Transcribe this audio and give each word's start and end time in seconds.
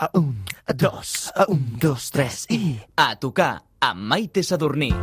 A 0.00 0.08
un, 0.14 0.46
a 0.64 0.72
dos, 0.72 1.30
a 1.36 1.44
un, 1.52 1.76
dos, 1.76 2.08
tres 2.08 2.46
i... 2.48 2.78
A 2.96 3.12
tocar 3.20 3.52
amb 3.84 4.08
Maite 4.08 4.40
Sadurní. 4.40 4.94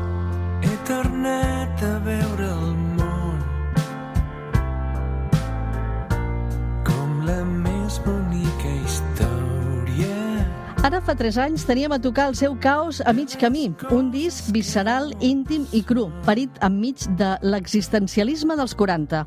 Ara 10.85 10.99
fa 11.01 11.15
3 11.17 11.37
anys 11.41 11.63
teníem 11.65 11.91
a 11.91 11.97
tocar 11.97 12.28
el 12.29 12.35
seu 12.37 12.53
caos 12.62 12.99
a 13.01 13.12
mig 13.13 13.33
camí, 13.41 13.71
un 13.89 14.12
disc 14.13 14.51
visceral, 14.53 15.09
íntim 15.26 15.65
i 15.73 15.81
cru, 15.81 16.05
parit 16.26 16.53
enmig 16.62 17.02
de 17.17 17.31
l'existencialisme 17.41 18.55
dels 18.59 18.76
40. 18.77 19.23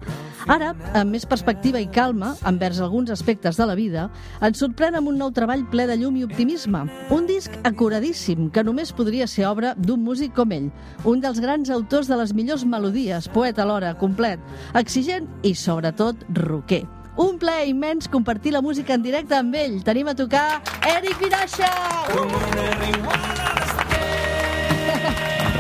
Ara, 0.47 0.71
amb 0.95 1.11
més 1.11 1.27
perspectiva 1.27 1.83
i 1.83 1.89
calma, 1.91 2.37
envers 2.47 2.79
alguns 2.81 3.11
aspectes 3.11 3.59
de 3.59 3.67
la 3.67 3.75
vida, 3.75 4.07
ens 4.41 4.63
sorprèn 4.63 4.97
amb 4.97 5.11
un 5.11 5.19
nou 5.19 5.35
treball 5.35 5.67
ple 5.73 5.89
de 5.91 5.99
llum 5.99 6.21
i 6.21 6.25
optimisme. 6.25 6.85
Un 7.11 7.27
disc 7.27 7.59
acuradíssim, 7.67 8.49
que 8.55 8.65
només 8.65 8.95
podria 8.95 9.27
ser 9.27 9.49
obra 9.51 9.75
d'un 9.75 10.07
músic 10.07 10.33
com 10.39 10.55
ell, 10.55 10.71
un 11.05 11.21
dels 11.21 11.43
grans 11.43 11.75
autors 11.75 12.09
de 12.09 12.23
les 12.23 12.33
millors 12.33 12.65
melodies, 12.65 13.29
poeta 13.35 13.67
alhora, 13.67 13.97
complet, 13.99 14.41
exigent 14.79 15.29
i, 15.43 15.57
sobretot, 15.59 16.25
rocker. 16.47 17.00
Un 17.17 17.39
plaer 17.39 17.69
immens 17.69 18.09
compartir 18.09 18.53
la 18.53 18.61
música 18.63 18.95
en 18.95 19.03
directe 19.03 19.35
amb 19.37 19.55
ell. 19.55 19.81
Tenim 19.85 20.09
a 20.09 20.15
tocar 20.15 20.63
Eric 20.87 21.19
Vinaixa! 21.21 21.71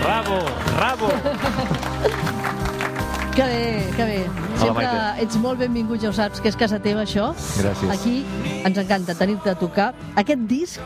Bravo, 0.00 0.38
bravo! 0.76 1.10
Que 3.34 3.42
bé, 3.42 3.90
que 3.96 4.04
bé. 4.04 4.22
Sempre 4.58 4.84
Maite. 4.84 5.22
ets 5.22 5.36
molt 5.38 5.60
benvingut, 5.60 6.00
ja 6.02 6.10
ho 6.10 6.12
saps, 6.12 6.40
que 6.42 6.50
és 6.50 6.56
casa 6.58 6.80
teva, 6.82 7.04
això. 7.06 7.30
Gràcies. 7.60 7.92
Aquí 7.94 8.16
ens 8.66 8.80
encanta 8.82 9.14
tenir-te 9.14 9.52
a 9.52 9.58
tocar 9.58 9.92
aquest 10.18 10.42
disc 10.50 10.80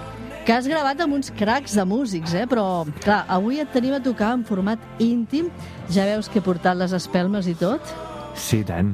que 0.45 0.53
has 0.53 0.69
gravat 0.69 1.01
amb 1.01 1.17
uns 1.17 1.33
cracs 1.33 1.75
de 1.75 1.85
músics, 1.89 2.35
eh? 2.37 2.45
però 2.47 2.85
clar, 3.01 3.23
avui 3.33 3.63
et 3.63 3.73
tenim 3.73 3.97
a 3.97 4.03
tocar 4.05 4.35
en 4.37 4.45
format 4.45 4.79
íntim. 5.01 5.49
Ja 5.89 6.05
veus 6.11 6.29
que 6.29 6.43
he 6.43 6.45
portat 6.45 6.77
les 6.77 6.93
espelmes 6.93 7.49
i 7.49 7.57
tot? 7.57 7.95
Sí, 8.37 8.61
tant. 8.69 8.93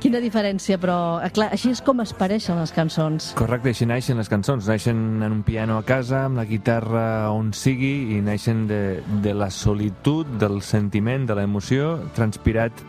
Quina 0.00 0.16
diferència, 0.16 0.78
però 0.80 1.20
eh, 1.20 1.28
clar, 1.28 1.50
així 1.52 1.74
és 1.74 1.82
com 1.84 2.00
es 2.00 2.14
pareixen 2.16 2.56
les 2.56 2.70
cançons. 2.72 3.34
Correcte, 3.36 3.74
així 3.74 3.84
naixen 3.84 4.16
les 4.16 4.30
cançons. 4.32 4.64
Naixen 4.70 5.20
en 5.20 5.28
un 5.28 5.42
piano 5.44 5.76
a 5.76 5.84
casa, 5.84 6.24
amb 6.24 6.40
la 6.40 6.46
guitarra 6.48 7.02
on 7.36 7.50
sigui, 7.52 8.16
i 8.16 8.22
naixen 8.24 8.64
de, 8.70 8.80
de 9.20 9.34
la 9.36 9.50
solitud, 9.52 10.28
del 10.40 10.62
sentiment, 10.64 11.28
de 11.28 11.36
l'emoció, 11.36 11.98
transpirat 12.16 12.80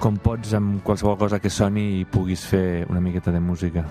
com 0.00 0.20
pots 0.20 0.52
amb 0.56 0.84
qualsevol 0.84 1.16
cosa 1.20 1.40
que 1.40 1.52
soni 1.52 1.86
i 2.02 2.04
puguis 2.08 2.44
fer 2.52 2.84
una 2.92 3.00
miqueta 3.00 3.32
de 3.32 3.40
música. 3.40 3.86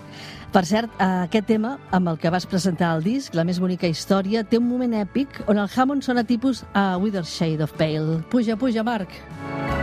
Per 0.54 0.66
cert, 0.66 0.94
eh, 1.02 1.10
aquest 1.26 1.50
tema, 1.50 1.76
amb 1.90 2.14
el 2.14 2.22
que 2.22 2.30
vas 2.30 2.46
presentar 2.50 2.96
el 2.98 3.04
disc, 3.06 3.34
La 3.34 3.46
més 3.46 3.60
bonica 3.60 3.90
història, 3.90 4.44
té 4.44 4.62
un 4.62 4.70
moment 4.70 4.94
èpic 4.94 5.42
on 5.48 5.58
el 5.58 5.70
Hammond 5.76 6.06
sona 6.06 6.24
tipus 6.24 6.66
a 6.74 6.98
Wither 6.98 7.26
Shade 7.26 7.64
of 7.64 7.74
Pale. 7.74 8.22
Puja, 8.30 8.58
puja, 8.58 8.84
Marc. 8.84 9.10
Eric, 9.10 9.79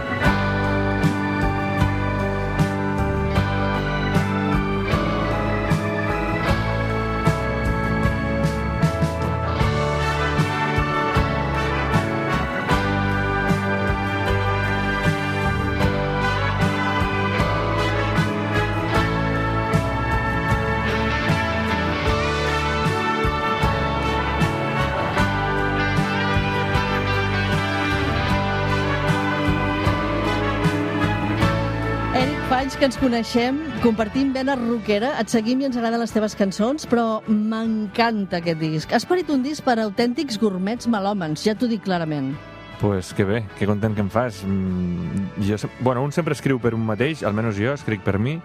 anys 32.56 32.76
que 32.80 32.86
ens 32.88 32.96
coneixem, 32.96 33.58
compartim 33.82 34.30
vena 34.32 34.54
rockera, 34.56 35.10
et 35.20 35.28
seguim 35.28 35.60
i 35.60 35.66
ens 35.68 35.76
agraden 35.76 36.00
les 36.00 36.12
teves 36.14 36.32
cançons, 36.38 36.86
però 36.88 37.20
m'encanta 37.28 38.38
aquest 38.40 38.60
disc. 38.62 38.94
Has 38.96 39.04
parit 39.04 39.28
un 39.32 39.42
disc 39.44 39.64
per 39.64 39.74
autèntics 39.82 40.38
gourmets 40.40 40.88
melòmens, 40.88 41.44
ja 41.44 41.54
t'ho 41.54 41.68
dic 41.68 41.84
clarament. 41.84 42.34
pues 42.80 43.14
que 43.14 43.24
bé, 43.24 43.42
que 43.58 43.66
content 43.66 43.94
que 43.94 44.02
em 44.02 44.10
fas. 44.10 44.42
Mm, 44.44 45.42
Jo, 45.48 45.56
bueno, 45.80 46.02
un 46.02 46.12
sempre 46.12 46.34
escriu 46.34 46.58
per 46.60 46.74
un 46.74 46.84
mateix, 46.84 47.22
almenys 47.22 47.56
jo 47.56 47.72
escric 47.72 48.02
per 48.04 48.18
mi, 48.18 48.40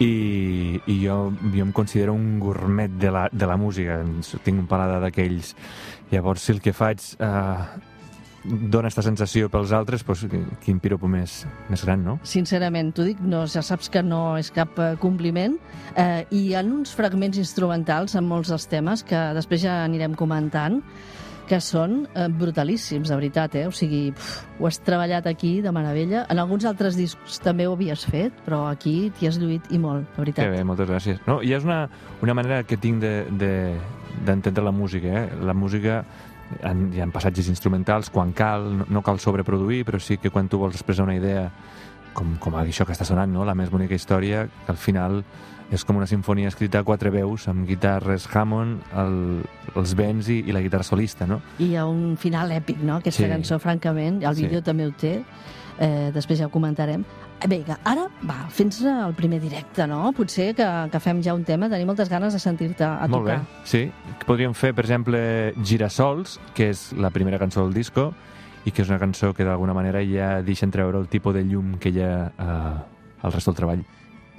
i, 0.00 0.80
i 0.86 0.98
jo, 1.04 1.32
jo 1.54 1.62
em 1.64 1.72
considero 1.72 2.12
un 2.12 2.38
gourmet 2.40 2.90
de 2.90 3.10
la, 3.10 3.28
de 3.32 3.46
la 3.46 3.56
música, 3.56 4.02
tinc 4.44 4.58
un 4.58 4.66
paladar 4.66 5.00
d'aquells. 5.00 5.54
Llavors, 6.10 6.42
si 6.42 6.52
el 6.52 6.60
que 6.60 6.72
faig 6.72 7.00
eh, 7.18 7.64
dona 8.44 8.88
aquesta 8.88 9.04
sensació 9.06 9.48
pels 9.52 9.72
altres, 9.72 10.04
doncs, 10.04 10.26
quin 10.64 10.78
piropo 10.82 11.08
més, 11.08 11.42
més 11.72 11.84
gran, 11.84 12.04
no? 12.04 12.18
Sincerament, 12.28 12.92
t'ho 12.94 13.06
dic, 13.08 13.20
no, 13.24 13.44
ja 13.50 13.62
saps 13.64 13.90
que 13.92 14.02
no 14.04 14.36
és 14.40 14.52
cap 14.54 14.78
eh, 14.78 14.92
compliment, 15.00 15.56
eh, 15.96 16.24
i 16.30 16.46
hi 16.50 16.54
ha 16.54 16.64
uns 16.64 16.94
fragments 16.96 17.40
instrumentals 17.40 18.14
en 18.18 18.28
molts 18.28 18.52
dels 18.52 18.68
temes 18.68 19.04
que 19.06 19.20
després 19.36 19.64
ja 19.64 19.82
anirem 19.84 20.16
comentant, 20.18 20.82
que 21.48 21.58
són 21.60 22.04
eh, 22.14 22.28
brutalíssims, 22.32 23.10
de 23.10 23.16
veritat, 23.18 23.56
eh? 23.60 23.66
O 23.68 23.72
sigui, 23.74 24.08
pf, 24.16 24.44
ho 24.60 24.68
has 24.68 24.78
treballat 24.84 25.26
aquí 25.28 25.58
de 25.64 25.72
meravella. 25.76 26.24
En 26.32 26.40
alguns 26.40 26.64
altres 26.68 26.96
discs 26.96 27.40
també 27.44 27.66
ho 27.68 27.74
havies 27.76 28.06
fet, 28.08 28.36
però 28.46 28.64
aquí 28.70 29.10
t'hi 29.18 29.28
has 29.28 29.38
lluït 29.40 29.68
i 29.70 29.80
molt, 29.80 30.06
de 30.08 30.14
Que 30.14 30.22
veritat. 30.22 30.52
bé, 30.54 30.64
moltes 30.64 30.88
gràcies. 30.88 31.20
No, 31.28 31.42
I 31.42 31.52
és 31.56 31.64
una, 31.64 31.84
una 32.22 32.34
manera 32.34 32.62
que 32.64 32.76
tinc 32.80 33.02
d'entendre 33.02 34.50
de, 34.50 34.60
de, 34.60 34.64
la 34.64 34.72
música. 34.72 35.08
Eh? 35.08 35.28
La 35.44 35.54
música, 35.54 36.04
en, 36.62 36.92
hi 36.94 37.00
ha 37.00 37.06
passatges 37.12 37.48
instrumentals 37.48 38.10
quan 38.10 38.32
cal, 38.32 38.68
no, 38.78 38.86
no 38.88 39.02
cal 39.02 39.18
sobreproduir, 39.20 39.84
però 39.84 40.00
sí 40.00 40.18
que 40.18 40.30
quan 40.30 40.48
tu 40.48 40.58
vols 40.58 40.74
expressar 40.74 41.04
una 41.04 41.16
idea, 41.16 41.50
com, 42.14 42.36
com 42.38 42.54
això 42.60 42.86
que 42.86 42.92
està 42.94 43.04
sonant, 43.04 43.32
no? 43.32 43.44
la 43.44 43.54
més 43.54 43.70
bonica 43.70 43.94
història, 43.94 44.46
que 44.66 44.72
al 44.72 44.78
final 44.78 45.24
és 45.72 45.82
com 45.84 45.96
una 45.96 46.06
sinfonia 46.06 46.46
escrita 46.48 46.78
a 46.78 46.84
quatre 46.84 47.10
veus, 47.10 47.48
amb 47.48 47.66
guitarres 47.66 48.28
Hammond, 48.30 48.82
el, 49.00 49.16
els 49.74 49.94
vents 49.96 50.28
i, 50.28 50.42
i 50.46 50.52
la 50.52 50.60
guitarra 50.62 50.84
solista, 50.84 51.26
no? 51.26 51.40
I 51.58 51.72
hi 51.72 51.76
ha 51.80 51.86
un 51.88 52.16
final 52.20 52.52
èpic, 52.52 52.78
no?, 52.84 53.00
aquesta 53.00 53.24
Sí. 53.24 53.30
cançó, 53.32 53.58
francament, 53.58 54.22
el 54.22 54.36
Sí. 54.36 54.44
vídeo 54.46 54.62
també 54.62 54.86
ho 54.86 54.92
té, 54.92 55.24
eh, 55.78 56.10
després 56.14 56.38
ja 56.38 56.46
ho 56.46 56.52
comentarem. 56.52 57.04
Eh, 57.40 57.48
Vinga, 57.50 57.78
ara, 57.84 58.06
va, 58.28 58.46
fins 58.50 58.80
el 58.86 59.14
primer 59.14 59.40
directe, 59.42 59.86
no? 59.90 60.12
Potser 60.16 60.52
que, 60.54 60.66
que 60.92 61.00
fem 61.02 61.22
ja 61.22 61.34
un 61.34 61.44
tema, 61.44 61.68
tenim 61.72 61.90
moltes 61.90 62.08
ganes 62.08 62.32
de 62.32 62.40
sentir-te 62.42 62.84
a 62.84 63.08
Molt 63.08 63.24
tocar. 63.24 63.40
bé, 63.40 63.66
sí. 63.68 63.82
Podríem 64.26 64.54
fer, 64.54 64.72
per 64.74 64.84
exemple, 64.86 65.18
Girasols, 65.62 66.38
que 66.54 66.70
és 66.70 66.92
la 66.96 67.10
primera 67.10 67.38
cançó 67.42 67.64
del 67.64 67.74
disco, 67.74 68.12
i 68.64 68.72
que 68.72 68.80
és 68.80 68.88
una 68.88 68.98
cançó 68.98 69.34
que 69.36 69.44
d'alguna 69.44 69.74
manera 69.76 70.00
ja 70.08 70.38
deixa 70.42 70.64
entreure 70.64 70.96
el 70.98 71.08
tipus 71.12 71.34
de 71.34 71.42
llum 71.44 71.74
que 71.78 71.90
hi 71.92 72.00
ha 72.00 72.14
eh, 72.32 73.24
al 73.24 73.32
rest 73.32 73.50
del 73.50 73.58
treball. 73.58 73.84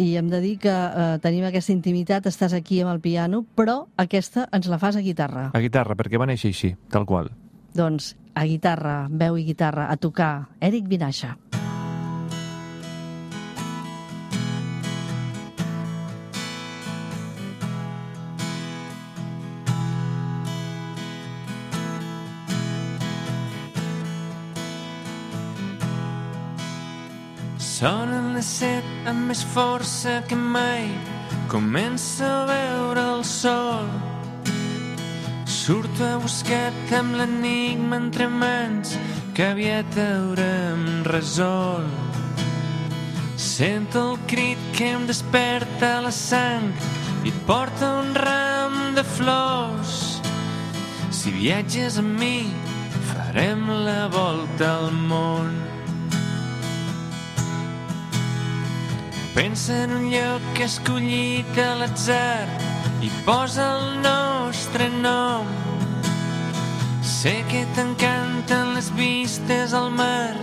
I 0.02 0.18
hem 0.18 0.28
de 0.28 0.42
dir 0.44 0.58
que 0.60 0.72
eh, 0.74 1.20
tenim 1.24 1.46
aquesta 1.48 1.72
intimitat, 1.72 2.26
estàs 2.28 2.52
aquí 2.58 2.82
amb 2.82 2.92
el 2.92 3.00
piano, 3.00 3.46
però 3.56 3.86
aquesta 4.02 4.48
ens 4.52 4.68
la 4.68 4.80
fas 4.82 4.98
a 4.98 5.04
guitarra. 5.06 5.52
A 5.54 5.62
guitarra, 5.64 5.96
perquè 5.96 6.20
va 6.20 6.26
néixer 6.28 6.52
així, 6.52 6.74
tal 6.92 7.06
qual. 7.06 7.30
Doncs 7.76 8.14
a 8.34 8.46
guitarra, 8.48 9.08
veu 9.12 9.36
i 9.36 9.44
guitarra, 9.44 9.90
a 9.92 9.98
tocar, 10.00 10.48
Eric 10.64 10.88
Vinaixa. 10.88 11.36
Sonen 27.60 28.32
les 28.38 28.48
set 28.64 29.08
amb 29.12 29.28
més 29.28 29.44
força 29.52 30.22
que 30.30 30.40
mai. 30.40 30.88
Comença 31.52 32.24
a 32.24 32.44
veure 32.48 33.10
el 33.18 33.26
sol. 33.28 34.15
Surto 35.66 36.04
a 36.06 36.18
buscar-te 36.22 36.94
amb 36.94 37.16
l'enigma 37.18 37.98
entre 37.98 38.28
mans 38.30 38.92
que 39.34 39.48
aviat 39.50 39.96
haurem 39.98 40.84
resolt. 41.08 42.20
Sento 43.42 44.04
el 44.12 44.20
crit 44.30 44.62
que 44.78 44.92
em 44.94 45.08
desperta 45.10 46.04
la 46.06 46.12
sang 46.14 46.68
i 47.26 47.32
et 47.32 47.40
porta 47.48 47.90
un 48.04 48.14
ram 48.14 48.94
de 48.94 49.02
flors. 49.16 49.96
Si 51.10 51.34
viatges 51.34 51.98
amb 51.98 52.14
mi, 52.22 52.46
farem 53.10 53.66
la 53.88 54.06
volta 54.14 54.70
al 54.84 54.94
món. 55.10 55.50
Pensa 59.34 59.82
en 59.88 59.98
un 59.98 60.08
lloc 60.14 60.64
escollit 60.70 61.58
a 61.58 61.72
l'atzar 61.82 62.75
i 63.06 63.10
posa 63.26 63.66
el 63.78 64.02
nostre 64.02 64.90
nom. 64.90 65.46
Sé 67.02 67.36
que 67.52 67.62
t'encanten 67.78 68.74
les 68.74 68.90
vistes 68.98 69.74
al 69.74 69.92
mar 69.94 70.34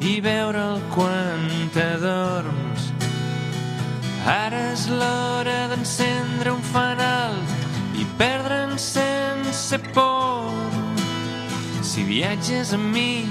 i 0.00 0.20
veure'l 0.20 0.78
quan 0.92 1.48
t'adorms. 1.74 2.92
Ara 4.28 4.62
és 4.76 4.86
l'hora 4.92 5.66
d'encendre 5.72 6.52
un 6.52 6.62
fanal 6.74 7.34
sense 8.82 9.78
por. 9.94 10.50
Si 11.82 12.02
viatges 12.04 12.72
amb 12.74 12.92
mi, 12.94 13.24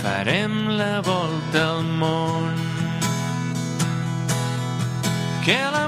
farem 0.00 0.68
la 0.78 1.00
volta 1.00 1.62
al 1.76 1.84
món. 2.00 2.54
Que 5.44 5.58
l'amor 5.72 5.85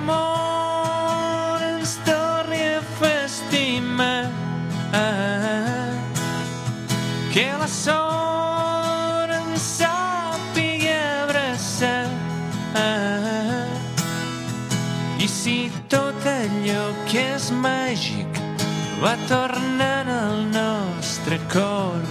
va 19.02 19.14
tornant 19.28 20.08
al 20.10 20.40
nostre 20.50 21.38
cor, 21.52 22.02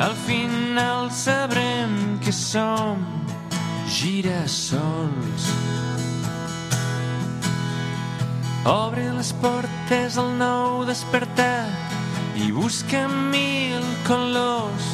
al 0.00 0.14
final 0.24 1.10
sabrem 1.12 2.18
que 2.24 2.32
som 2.32 3.02
girassols. 3.90 5.50
Obre 8.64 9.10
les 9.16 9.32
portes 9.42 10.16
al 10.20 10.32
nou 10.40 10.86
despertar 10.88 11.68
i 12.36 12.50
busca 12.52 13.04
mil 13.08 13.84
colors. 14.08 14.88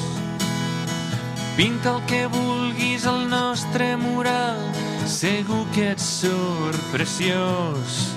Pinta 1.57 1.95
el 1.95 2.03
que 2.11 2.27
vulguis 2.35 3.07
al 3.07 3.29
nostre 3.31 3.95
mural, 3.97 4.61
segur 5.07 5.65
que 5.75 5.93
et 5.95 6.03
surt 6.03 6.83
preciós. 6.93 8.16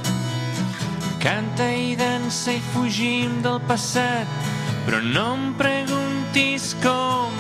Canta 1.19 1.65
i 1.67 1.95
dansa 1.99 2.53
i 2.55 2.61
fugim 2.71 3.41
del 3.43 3.59
passat, 3.67 4.27
però 4.85 5.01
no 5.03 5.25
em 5.35 5.47
preguntis 5.59 6.71
com. 6.83 7.35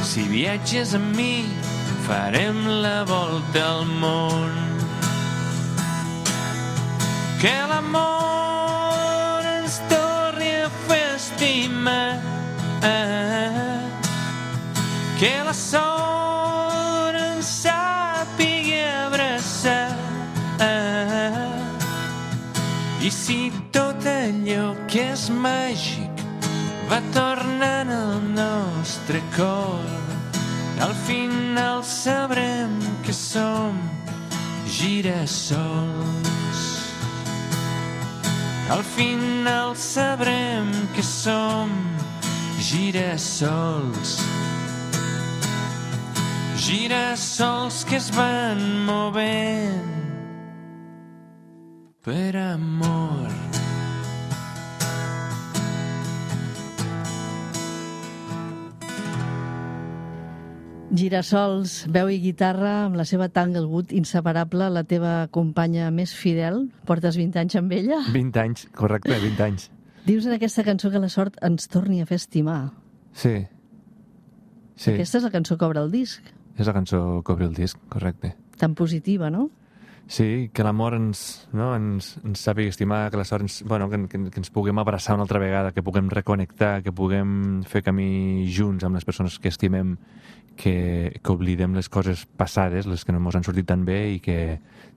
Si 0.00 0.24
viatges 0.30 0.94
amb 0.96 1.12
mi, 1.18 1.44
farem 2.06 2.62
la 2.80 3.02
volta 3.04 3.66
al 3.74 3.84
món. 4.00 4.56
Que 7.42 7.58
l'amor 7.68 8.25
que 24.96 25.02
és 25.12 25.26
màgic 25.28 26.20
va 26.88 26.96
tornant 27.12 27.90
al 27.92 28.22
nostre 28.32 29.20
cor, 29.34 29.82
al 30.80 30.94
final 31.04 31.82
sabrem 31.84 32.72
que 33.04 33.12
som 33.12 33.76
girassols. 34.78 36.62
Al 38.72 38.80
final 38.94 39.76
sabrem 39.76 40.72
que 40.96 41.04
som 41.04 41.68
girassols. 42.56 44.16
Girassols 46.56 47.84
que 47.84 48.00
es 48.00 48.08
van 48.16 48.64
movent 48.88 49.92
per 52.00 52.32
amor. 52.54 53.46
Girassols, 60.96 61.82
veu 61.92 62.08
i 62.08 62.16
guitarra, 62.22 62.86
amb 62.86 62.96
la 62.96 63.04
seva 63.04 63.26
Tanglewood 63.28 63.92
inseparable, 63.92 64.68
la 64.72 64.82
teva 64.88 65.26
companya 65.34 65.90
més 65.92 66.14
fidel. 66.16 66.62
Portes 66.88 67.18
20 67.20 67.36
anys 67.42 67.56
amb 67.60 67.74
ella. 67.76 67.98
20 68.14 68.40
anys, 68.42 68.64
correcte, 68.76 69.12
20 69.20 69.42
anys. 69.44 69.68
Dius 70.06 70.24
en 70.28 70.36
aquesta 70.36 70.64
cançó 70.64 70.88
que 70.92 71.02
la 71.02 71.10
sort 71.12 71.36
ens 71.44 71.68
torni 71.68 72.00
a 72.00 72.06
fer 72.08 72.16
estimar. 72.22 72.70
Sí. 73.12 73.34
Sí, 74.76 74.92
Aquesta 74.94 75.18
és 75.20 75.24
la 75.26 75.32
cançó 75.34 75.56
que 75.58 75.64
obre 75.68 75.80
el 75.84 75.90
disc. 75.92 76.22
és 76.56 76.66
la 76.66 76.72
cançó 76.72 77.22
que 77.24 77.32
obre 77.32 77.44
el 77.44 77.54
disc, 77.54 77.76
correcte. 77.92 78.34
Tan 78.56 78.74
positiva, 78.74 79.28
no? 79.30 79.50
Sí, 80.06 80.50
que 80.54 80.62
l'amor 80.62 80.94
ens, 80.94 81.48
no, 81.56 81.72
ens, 81.74 82.12
ens 82.22 82.42
sàpiga 82.46 82.70
estimar, 82.70 83.08
que 83.10 83.18
la 83.18 83.24
sort 83.26 83.42
ens, 83.42 83.58
bueno, 83.66 83.88
que, 83.90 83.98
que, 84.06 84.20
que 84.30 84.38
ens 84.38 84.52
puguem 84.54 84.78
abraçar 84.78 85.16
una 85.16 85.26
altra 85.26 85.40
vegada, 85.42 85.72
que 85.74 85.82
puguem 85.82 86.10
reconnectar, 86.12 86.84
que 86.84 86.94
puguem 86.94 87.64
fer 87.66 87.82
camí 87.82 88.46
junts 88.54 88.86
amb 88.86 88.94
les 88.94 89.06
persones 89.08 89.40
que 89.42 89.50
estimem, 89.50 89.96
que, 90.56 91.20
que 91.22 91.32
oblidem 91.32 91.74
les 91.74 91.90
coses 91.90 92.24
passades, 92.38 92.86
les 92.86 93.04
que 93.04 93.12
no 93.12 93.18
ens 93.20 93.38
han 93.38 93.46
sortit 93.46 93.66
tan 93.68 93.84
bé 93.86 93.98
i 94.14 94.20
que 94.22 94.38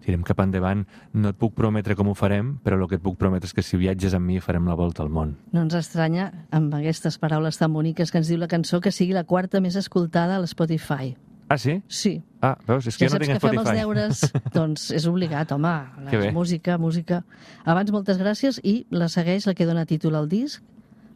tirem 0.05 0.21
cap 0.25 0.39
endavant. 0.45 0.85
No 1.13 1.33
et 1.33 1.39
puc 1.41 1.57
prometre 1.57 1.97
com 1.97 2.09
ho 2.09 2.15
farem, 2.17 2.55
però 2.63 2.77
el 2.77 2.87
que 2.87 2.97
et 3.01 3.03
puc 3.03 3.17
prometre 3.19 3.49
és 3.49 3.57
que 3.57 3.65
si 3.65 3.81
viatges 3.81 4.13
amb 4.17 4.29
mi 4.29 4.39
farem 4.45 4.69
la 4.69 4.77
volta 4.79 5.03
al 5.03 5.09
món. 5.13 5.35
No 5.53 5.65
ens 5.65 5.75
estranya, 5.77 6.29
amb 6.55 6.73
aquestes 6.77 7.17
paraules 7.17 7.57
tan 7.57 7.73
boniques 7.73 8.13
que 8.13 8.21
ens 8.21 8.29
diu 8.29 8.39
la 8.41 8.49
cançó, 8.51 8.77
que 8.79 8.93
sigui 8.93 9.17
la 9.17 9.25
quarta 9.25 9.61
més 9.61 9.77
escoltada 9.79 10.37
a 10.37 10.43
l'Spotify. 10.45 11.15
Ah, 11.49 11.57
sí? 11.57 11.79
Sí. 11.89 12.19
Ah, 12.41 12.55
veus? 12.67 12.87
És 12.87 12.95
que 12.97 13.03
Ja 13.05 13.09
jo 13.09 13.17
no 13.17 13.17
saps 13.19 13.27
tinc 13.27 13.39
que 13.41 13.47
fem 13.49 13.59
els 13.59 13.71
deures, 13.75 14.21
doncs 14.55 14.91
és 14.95 15.05
obligat, 15.07 15.51
home. 15.51 15.73
Que 16.09 16.17
bé. 16.17 16.25
La 16.27 16.31
música, 16.31 16.77
música. 16.77 17.23
Abans, 17.65 17.91
moltes 17.91 18.17
gràcies, 18.17 18.61
i 18.63 18.85
la 18.91 19.09
segueix 19.11 19.45
la 19.49 19.53
que 19.53 19.65
dona 19.67 19.85
títol 19.85 20.15
al 20.15 20.29
disc, 20.31 20.63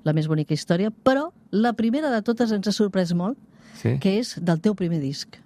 la 0.04 0.12
més 0.12 0.28
bonica 0.28 0.54
història, 0.54 0.92
però 0.92 1.30
la 1.52 1.72
primera 1.80 2.10
de 2.12 2.22
totes 2.22 2.52
ens 2.52 2.68
ha 2.68 2.72
sorprès 2.76 3.14
molt, 3.16 3.38
Sí? 3.80 3.96
que 4.00 4.20
és 4.20 4.36
del 4.44 4.60
teu 4.62 4.76
primer 4.76 5.00
disc. 5.02 5.40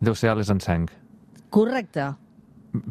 Deu 0.00 0.14
ser 0.16 0.30
Ales 0.32 0.48
en 0.50 0.58
sang. 0.60 0.88
Correcte, 1.50 2.14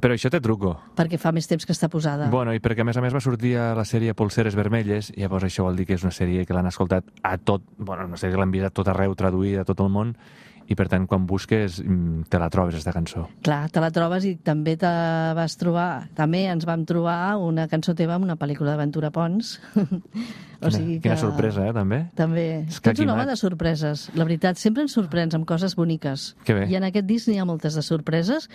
Però 0.01 0.11
això 0.13 0.29
té 0.29 0.41
truco. 0.43 0.73
perquè 0.95 1.17
fa 1.17 1.31
més 1.31 1.47
temps 1.47 1.65
que 1.65 1.71
està 1.71 1.87
posada. 1.89 2.27
Bueno, 2.29 2.53
i 2.53 2.59
perquè 2.59 2.81
a 2.81 2.83
més 2.83 2.97
a 2.97 3.01
més 3.01 3.13
va 3.15 3.21
sortir 3.23 3.55
a 3.57 3.73
la 3.75 3.85
sèrie 3.85 4.13
Polseres 4.13 4.53
Vermelles, 4.55 5.09
i 5.15 5.21
llavors 5.21 5.45
això 5.47 5.63
vol 5.63 5.75
dir 5.77 5.85
que 5.87 5.93
és 5.95 6.03
una 6.03 6.11
sèrie 6.11 6.45
que 6.45 6.53
l'han 6.53 6.67
escoltat 6.67 7.05
a 7.23 7.37
tot, 7.37 7.63
bueno, 7.77 8.05
una 8.05 8.17
sèrie 8.17 8.35
que 8.35 8.39
l'han 8.41 8.51
vist 8.51 8.65
a 8.65 8.69
tot 8.71 8.87
arreu, 8.91 9.15
traduïda 9.15 9.61
a 9.61 9.65
tot 9.65 9.79
el 9.79 9.87
món, 9.89 10.15
i 10.69 10.77
per 10.77 10.86
tant 10.89 11.07
quan 11.10 11.25
busques 11.30 11.80
mm, 11.81 12.27
te 12.30 12.39
la 12.42 12.50
trobes, 12.54 12.75
aquesta 12.77 12.94
cançó. 12.94 13.25
Clar, 13.45 13.63
te 13.74 13.81
la 13.81 13.89
trobes 13.94 14.25
i 14.30 14.36
també 14.45 14.75
te 14.80 14.92
vas 15.38 15.57
trobar, 15.60 15.89
també 16.18 16.45
ens 16.51 16.68
vam 16.69 16.86
trobar 16.89 17.36
una 17.42 17.68
cançó 17.71 17.95
teva 17.98 18.19
en 18.19 18.27
una 18.27 18.38
pel·lícula 18.39 18.75
d'Aventura 18.75 19.10
Pons. 19.16 19.56
o 20.61 20.69
Quina, 20.69 20.99
quina 21.02 21.18
sorpresa, 21.18 21.66
eh, 21.66 21.73
també? 21.73 22.04
També. 22.19 22.45
És 22.68 22.80
Tu 22.83 22.94
ets 22.94 23.04
un 23.04 23.14
home 23.16 23.26
de 23.26 23.38
sorpreses. 23.40 24.07
La 24.14 24.28
veritat, 24.28 24.61
sempre 24.61 24.85
ens 24.85 24.94
sorprens 24.94 25.38
amb 25.38 25.49
coses 25.49 25.76
boniques. 25.80 26.33
Que 26.45 26.57
bé. 26.61 26.69
I 26.69 26.78
en 26.78 26.85
aquest 26.92 27.09
disc 27.09 27.31
n'hi 27.31 27.40
ha 27.42 27.49
moltes 27.49 27.80
de 27.80 27.85
sorpreses, 27.85 28.49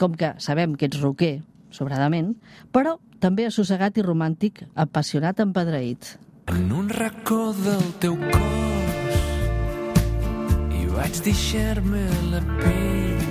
com 0.00 0.16
que 0.16 0.32
sabem 0.40 0.76
que 0.78 0.88
ets 0.88 1.02
roquer, 1.04 1.42
sobradament, 1.72 2.34
però 2.72 2.96
també 3.20 3.46
assossegat 3.46 4.00
i 4.00 4.06
romàntic, 4.06 4.64
apassionat, 4.74 5.44
empadreït. 5.44 6.16
En 6.52 6.72
un 6.74 6.88
racó 6.90 7.52
del 7.60 7.86
teu 8.02 8.16
cos 8.32 8.62
i 8.68 8.71
vaig 10.92 11.18
deixar-me 11.24 12.02
la 12.30 12.40
pell 12.60 13.22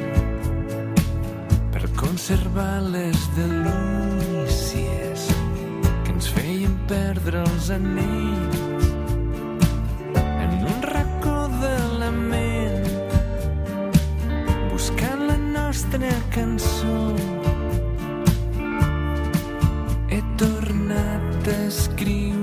per 1.74 1.84
conservar 2.00 2.82
les 2.96 3.20
delícies 3.38 5.28
que 6.04 6.16
ens 6.16 6.30
feien 6.36 6.74
perdre 6.90 7.44
els 7.46 7.70
anells. 7.78 8.60
En 10.18 10.58
un 10.74 10.82
racó 10.90 11.38
de 11.62 11.76
la 12.02 12.12
ment 12.18 12.90
buscant 14.74 15.26
la 15.30 15.40
nostra 15.46 16.14
cançó 16.36 17.00
he 20.10 20.22
tornat 20.42 21.52
a 21.56 21.60
escriure, 21.70 22.41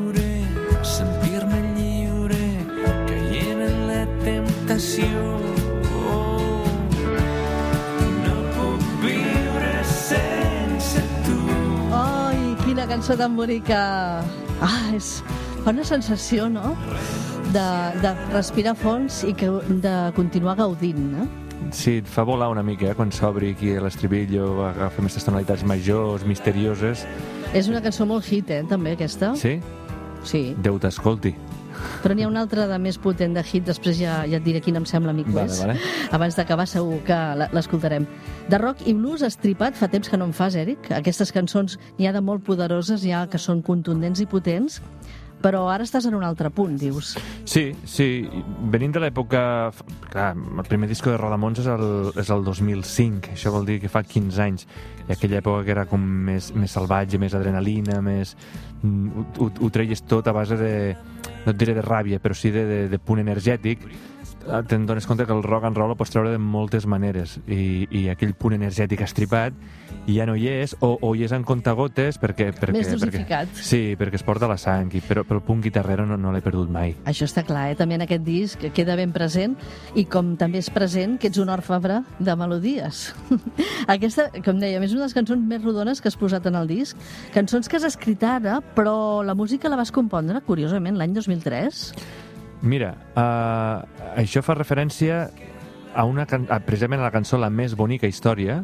cançó 13.09 13.23
tan 13.23 13.37
bonica! 13.37 14.21
Ah, 14.61 14.93
és... 14.93 15.23
fa 15.65 15.73
una 15.73 15.85
sensació, 15.85 16.49
no?, 16.53 16.75
de, 17.55 17.65
de 18.03 18.11
respirar 18.35 18.75
fons 18.77 19.23
i 19.25 19.33
que, 19.33 19.49
de 19.81 19.95
continuar 20.13 20.59
gaudint, 20.59 20.99
no? 21.15 21.25
Sí, 21.73 22.03
et 22.03 22.09
fa 22.09 22.27
volar 22.29 22.51
una 22.53 22.63
mica, 22.63 22.91
eh, 22.91 22.95
quan 22.99 23.09
s'obri 23.09 23.55
aquí 23.55 23.73
l'estribillo, 23.81 24.51
agafa 24.67 25.01
aquestes 25.01 25.25
tonalitats 25.25 25.65
majors, 25.65 26.27
misterioses. 26.29 27.07
És 27.57 27.73
una 27.73 27.81
cançó 27.81 28.05
molt 28.05 28.29
hit, 28.29 28.53
eh, 28.53 28.61
també, 28.69 28.93
aquesta. 28.99 29.33
Sí? 29.41 29.57
Sí. 30.29 30.43
Déu 30.61 30.77
t'escolti. 30.77 31.33
Però 32.03 32.15
n'hi 32.15 32.23
ha 32.25 32.29
una 32.31 32.41
altra 32.45 32.67
de 32.71 32.79
més 32.79 32.99
potent 33.03 33.35
de 33.35 33.43
hit, 33.43 33.65
després 33.67 33.99
ja, 33.99 34.21
ja 34.29 34.39
et 34.39 34.45
diré 34.45 34.61
quina 34.65 34.79
em 34.79 34.87
sembla 34.87 35.11
a 35.11 35.17
mi 35.17 35.25
que 35.27 35.35
Vale, 35.35 35.51
és. 35.51 35.61
vale. 35.65 35.77
Abans 36.15 36.37
d'acabar 36.39 36.67
segur 36.71 37.01
que 37.07 37.19
l'escoltarem. 37.53 38.07
De 38.49 38.59
rock 38.59 38.85
i 38.87 38.95
blues 38.95 39.23
estripat 39.27 39.75
fa 39.75 39.89
temps 39.89 40.09
que 40.09 40.17
no 40.17 40.29
en 40.31 40.33
fas, 40.33 40.55
Eric. 40.55 40.91
Aquestes 40.95 41.33
cançons 41.35 41.79
n'hi 41.99 42.07
ha 42.07 42.13
de 42.15 42.21
molt 42.25 42.45
poderoses, 42.47 43.03
n'hi 43.03 43.13
ha 43.13 43.27
que 43.29 43.39
són 43.43 43.63
contundents 43.67 44.21
i 44.23 44.27
potents. 44.31 44.81
Però 45.43 45.67
ara 45.71 45.85
estàs 45.87 46.07
en 46.09 46.17
un 46.19 46.25
altre 46.27 46.51
punt, 46.55 46.77
dius. 46.81 47.15
Sí, 47.45 47.71
sí. 47.85 48.09
Venint 48.73 48.95
de 48.97 49.03
l'època... 49.05 49.43
Clar, 50.09 50.33
el 50.35 50.67
primer 50.69 50.89
disco 50.89 51.11
de 51.13 51.19
Rodamons 51.21 51.61
és 51.63 51.69
el, 51.71 51.87
és 52.19 52.31
el 52.35 52.45
2005, 52.47 53.35
això 53.37 53.53
vol 53.55 53.67
dir 53.69 53.79
que 53.83 53.91
fa 53.93 54.03
15 54.03 54.43
anys. 54.43 54.67
I 55.09 55.13
aquella 55.15 55.41
època 55.43 55.65
que 55.65 55.75
era 55.77 55.87
com 55.89 56.03
més, 56.03 56.51
més 56.57 56.75
salvatge, 56.75 57.21
més 57.21 57.35
adrenalina, 57.39 58.01
més... 58.05 58.35
mm, 58.83 59.09
Ho, 59.19 59.27
ho, 59.45 59.51
ho 59.67 59.71
treies 59.75 60.03
tot 60.09 60.27
a 60.29 60.35
base 60.37 60.57
de... 60.61 60.73
No 61.45 61.53
et 61.55 61.59
diré 61.61 61.73
de 61.77 61.83
ràbia, 61.85 62.19
però 62.21 62.35
sí 62.37 62.51
de, 62.53 62.65
de, 62.67 62.79
de 62.91 62.99
punt 62.99 63.21
energètic. 63.23 63.85
Eh, 64.49 64.63
Te'n 64.69 64.87
dones 64.89 65.07
compte 65.07 65.27
que 65.27 65.33
el 65.35 65.43
rock 65.45 65.67
and 65.69 65.77
roll 65.77 65.93
el 65.93 65.97
pots 66.01 66.13
treure 66.15 66.31
de 66.33 66.39
moltes 66.41 66.87
maneres 66.89 67.37
i, 67.47 67.87
i 67.93 68.07
aquell 68.13 68.33
punt 68.39 68.55
energètic 68.57 69.03
estripat 69.05 69.53
ja 70.09 70.25
no 70.29 70.35
hi 70.39 70.47
és, 70.49 70.73
o, 70.81 70.95
o 71.05 71.11
hi 71.17 71.27
és 71.27 71.33
en 71.37 71.45
contagotes 71.45 72.17
perquè, 72.21 72.49
perquè, 72.57 72.79
Més 72.79 72.89
dosificat. 72.93 73.51
perquè, 73.53 73.65
sí, 73.65 73.81
perquè 74.01 74.17
es 74.17 74.25
porta 74.25 74.49
la 74.49 74.57
sang, 74.61 74.89
i, 74.97 75.03
però, 75.05 75.25
però 75.29 75.41
el 75.43 75.45
punt 75.45 75.61
guitarrero 75.65 76.07
no, 76.09 76.17
no 76.21 76.33
l'he 76.33 76.41
perdut 76.45 76.71
mai. 76.73 76.95
Això 77.09 77.29
està 77.29 77.45
clar, 77.45 77.67
eh? 77.73 77.77
també 77.77 77.99
en 77.99 78.07
aquest 78.07 78.25
disc 78.25 78.65
queda 78.77 78.97
ben 78.97 79.13
present 79.13 79.57
i 80.01 80.07
com 80.09 80.33
també 80.41 80.63
és 80.63 80.71
present 80.73 81.19
que 81.21 81.29
ets 81.29 81.41
un 81.43 81.53
orfebre 81.53 82.01
de 82.19 82.37
melodies. 82.41 83.03
Aquesta, 83.95 84.31
com 84.45 84.61
dèiem, 84.61 84.85
és 84.87 84.95
una 84.97 85.05
de 85.05 85.11
les 85.11 85.17
cançons 85.19 85.45
més 85.45 85.61
rodones 85.65 86.01
que 86.01 86.09
has 86.09 86.17
posat 86.17 86.49
en 86.49 86.57
el 86.61 86.71
disc. 86.71 86.97
Cançons 87.37 87.69
que 87.69 87.77
has 87.77 87.85
escrit 87.89 88.25
ara, 88.25 88.63
però 88.77 89.21
la 89.25 89.37
música 89.37 89.69
la 89.69 89.77
vas 89.81 89.93
compondre, 89.93 90.41
curiosament, 90.49 90.97
l'any 90.97 91.13
2003. 91.17 91.85
Mira, 92.63 92.95
uh, 93.15 94.19
això 94.19 94.43
fa 94.43 94.57
referència 94.59 95.29
a 95.95 96.05
una 96.05 96.27
can 96.27 96.47
a, 96.51 96.61
precisament 96.61 97.01
a 97.01 97.09
la 97.09 97.15
cançó 97.15 97.39
La 97.39 97.51
més 97.51 97.77
bonica 97.79 98.07
història. 98.07 98.63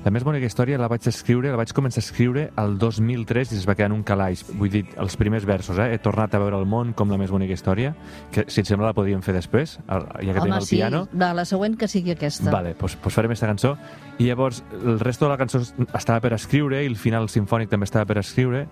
La 0.00 0.08
més 0.08 0.24
bonica 0.24 0.48
història 0.48 0.78
la 0.80 0.86
vaig 0.88 1.04
escriure, 1.10 1.50
la 1.52 1.58
vaig 1.60 1.74
començar 1.76 2.00
a 2.00 2.04
escriure 2.06 2.46
el 2.62 2.78
2003 2.80 3.50
i 3.52 3.58
es 3.58 3.66
va 3.68 3.74
quedar 3.76 3.90
en 3.90 3.98
un 3.98 4.04
calaix. 4.06 4.46
Vull 4.56 4.70
dir, 4.72 4.80
els 4.96 5.16
primers 5.20 5.44
versos, 5.44 5.76
eh? 5.76 5.90
He 5.92 5.98
tornat 6.00 6.32
a 6.32 6.40
veure 6.40 6.56
el 6.56 6.64
món 6.64 6.94
com 6.96 7.12
la 7.12 7.18
més 7.20 7.28
bonica 7.28 7.52
història, 7.52 7.92
que 8.32 8.46
si 8.48 8.62
et 8.62 8.70
sembla 8.70 8.88
la 8.88 8.96
podríem 8.96 9.20
fer 9.20 9.34
després, 9.36 9.76
el, 9.92 10.06
ja 10.24 10.32
que 10.32 10.38
tenim 10.40 10.56
el 10.56 10.64
sí, 10.64 10.78
piano. 10.78 11.02
va, 11.12 11.34
la 11.36 11.44
següent 11.44 11.76
que 11.76 11.88
sigui 11.88 12.14
aquesta. 12.14 12.48
Vale, 12.48 12.72
doncs, 12.80 12.96
doncs 12.96 13.18
farem 13.18 13.34
aquesta 13.34 13.50
cançó. 13.52 13.74
I 14.16 14.30
llavors, 14.30 14.62
el 14.80 14.96
resto 15.04 15.28
de 15.28 15.34
la 15.34 15.38
cançó 15.42 15.60
estava 15.90 16.24
per 16.24 16.32
escriure 16.38 16.80
i 16.80 16.88
el 16.88 16.96
final 16.96 17.28
sinfònic 17.28 17.68
també 17.68 17.88
estava 17.88 18.08
per 18.08 18.22
escriure 18.24 18.64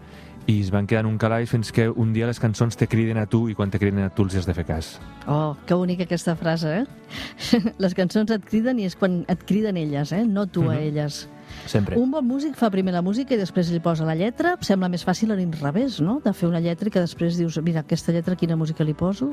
i 0.49 0.63
es 0.63 0.71
van 0.73 0.87
quedar 0.89 1.03
en 1.05 1.11
un 1.13 1.19
calaix 1.21 1.51
fins 1.53 1.69
que 1.77 1.91
un 1.93 2.15
dia 2.17 2.27
les 2.27 2.39
cançons 2.41 2.75
te 2.81 2.87
criden 2.89 3.19
a 3.21 3.27
tu 3.29 3.51
i 3.53 3.55
quan 3.55 3.69
te 3.71 3.79
criden 3.79 4.01
a 4.07 4.09
tu 4.11 4.25
els 4.25 4.35
has 4.41 4.47
de 4.49 4.55
fer 4.57 4.65
cas. 4.65 4.95
Oh, 5.29 5.55
que 5.69 5.77
bonica 5.77 6.07
aquesta 6.09 6.35
frase, 6.41 6.71
eh? 6.81 7.73
Les 7.85 7.93
cançons 7.95 8.31
et 8.33 8.45
criden 8.49 8.81
i 8.81 8.87
és 8.89 8.97
quan 8.97 9.21
et 9.29 9.43
criden 9.45 9.77
elles, 9.77 10.13
eh? 10.17 10.25
No 10.25 10.47
tu 10.49 10.65
a 10.71 10.75
Mhm. 10.75 10.83
elles. 10.89 11.29
Sempre. 11.67 11.97
Un 12.01 12.11
bon 12.11 12.25
músic 12.27 12.57
fa 12.57 12.71
primer 12.71 12.93
la 12.93 13.03
música 13.03 13.35
i 13.35 13.39
després 13.41 13.71
li 13.73 13.81
posa 13.81 14.05
la 14.09 14.15
lletra. 14.17 14.55
Em 14.59 14.63
Sembla 14.65 14.89
més 14.89 15.05
fàcil 15.05 15.33
a 15.33 15.37
l'inrevés, 15.37 16.01
no? 16.01 16.21
De 16.25 16.33
fer 16.33 16.49
una 16.49 16.61
lletra 16.61 16.89
i 16.89 16.91
que 16.91 17.01
després 17.01 17.37
dius, 17.37 17.61
mira, 17.63 17.81
aquesta 17.81 18.13
lletra 18.13 18.37
quina 18.37 18.57
música 18.57 18.85
li 18.85 18.95
poso? 18.95 19.33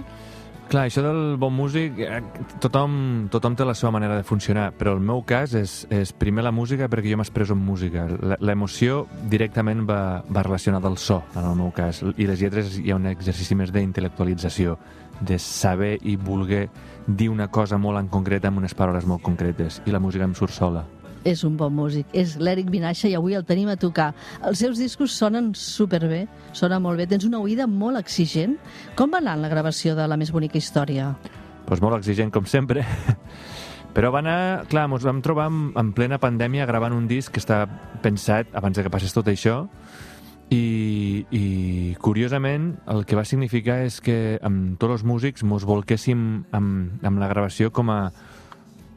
Clar, 0.65 0.87
això 0.87 1.03
del 1.05 1.35
bon 1.37 1.53
músic, 1.53 1.99
eh, 2.01 2.23
tothom, 2.59 3.27
tothom 3.29 3.53
té 3.55 3.65
la 3.67 3.75
seva 3.77 3.91
manera 3.93 4.15
de 4.17 4.23
funcionar, 4.25 4.71
però 4.73 4.95
el 4.95 4.99
meu 4.99 5.21
cas 5.21 5.53
és, 5.53 5.75
és 5.93 6.11
primer 6.17 6.41
la 6.43 6.51
música 6.51 6.89
perquè 6.89 7.11
jo 7.11 7.19
m'expreso 7.21 7.53
en 7.53 7.61
música. 7.61 8.07
L'emoció 8.41 9.03
directament 9.29 9.85
va, 9.85 10.23
va 10.25 10.43
relacionada 10.43 10.89
al 10.89 10.97
so, 10.97 11.21
en 11.35 11.45
el 11.45 11.55
meu 11.61 11.69
cas, 11.75 12.01
i 12.17 12.25
les 12.25 12.41
lletres 12.41 12.79
hi 12.81 12.89
ha 12.89 12.97
un 12.97 13.05
exercici 13.13 13.53
més 13.53 13.73
d'intel·lectualització, 13.75 14.79
de 15.21 15.37
saber 15.39 15.99
i 16.01 16.17
voler 16.17 16.65
dir 17.05 17.29
una 17.29 17.47
cosa 17.47 17.77
molt 17.77 18.01
en 18.01 18.09
concret 18.09 18.43
amb 18.49 18.57
unes 18.63 18.73
paraules 18.73 19.05
molt 19.05 19.21
concretes, 19.21 19.83
i 19.85 19.93
la 19.93 20.01
música 20.01 20.25
em 20.25 20.33
surt 20.33 20.57
sola. 20.57 20.87
És 21.25 21.41
un 21.43 21.55
bon 21.57 21.73
músic. 21.73 22.07
És 22.13 22.35
l'Eric 22.37 22.69
Vinaixa 22.69 23.09
i 23.09 23.15
avui 23.17 23.33
el 23.33 23.45
tenim 23.45 23.71
a 23.73 23.79
tocar. 23.81 24.11
Els 24.45 24.61
seus 24.61 24.77
discos 24.77 25.15
sonen 25.17 25.53
superbé, 25.57 26.27
sona 26.53 26.77
molt 26.79 27.01
bé. 27.01 27.09
Tens 27.09 27.25
una 27.25 27.41
oïda 27.41 27.65
molt 27.65 27.97
exigent. 27.97 28.59
Com 28.95 29.09
va 29.11 29.23
anar 29.23 29.39
la 29.41 29.49
gravació 29.49 29.97
de 29.97 30.05
La 30.05 30.19
més 30.21 30.31
bonica 30.31 30.61
història? 30.61 31.15
doncs 31.65 31.81
molt 31.81 31.97
exigent 31.97 32.31
com 32.33 32.45
sempre 32.49 32.85
però 33.95 34.11
va 34.13 34.21
anar, 34.21 34.65
clar, 34.71 34.87
ens 34.91 35.05
vam 35.07 35.21
trobar 35.25 35.47
en, 35.51 35.69
en 35.79 35.93
plena 35.97 36.19
pandèmia 36.21 36.67
gravant 36.69 36.95
un 36.95 37.07
disc 37.09 37.33
que 37.33 37.41
està 37.41 37.63
pensat 38.03 38.51
abans 38.53 38.77
de 38.77 38.85
que 38.85 38.93
passés 38.93 39.15
tot 39.15 39.29
això 39.31 39.63
i, 40.53 41.25
i 41.33 41.95
curiosament 42.03 42.75
el 42.91 43.05
que 43.09 43.17
va 43.17 43.25
significar 43.25 43.79
és 43.87 43.97
que 44.03 44.37
amb 44.45 44.77
tots 44.81 44.99
els 44.99 45.05
músics 45.07 45.45
mos 45.47 45.65
volquéssim 45.65 46.19
amb, 46.53 47.05
amb 47.05 47.21
la 47.21 47.31
gravació 47.31 47.71
com 47.73 47.89
a 47.89 47.99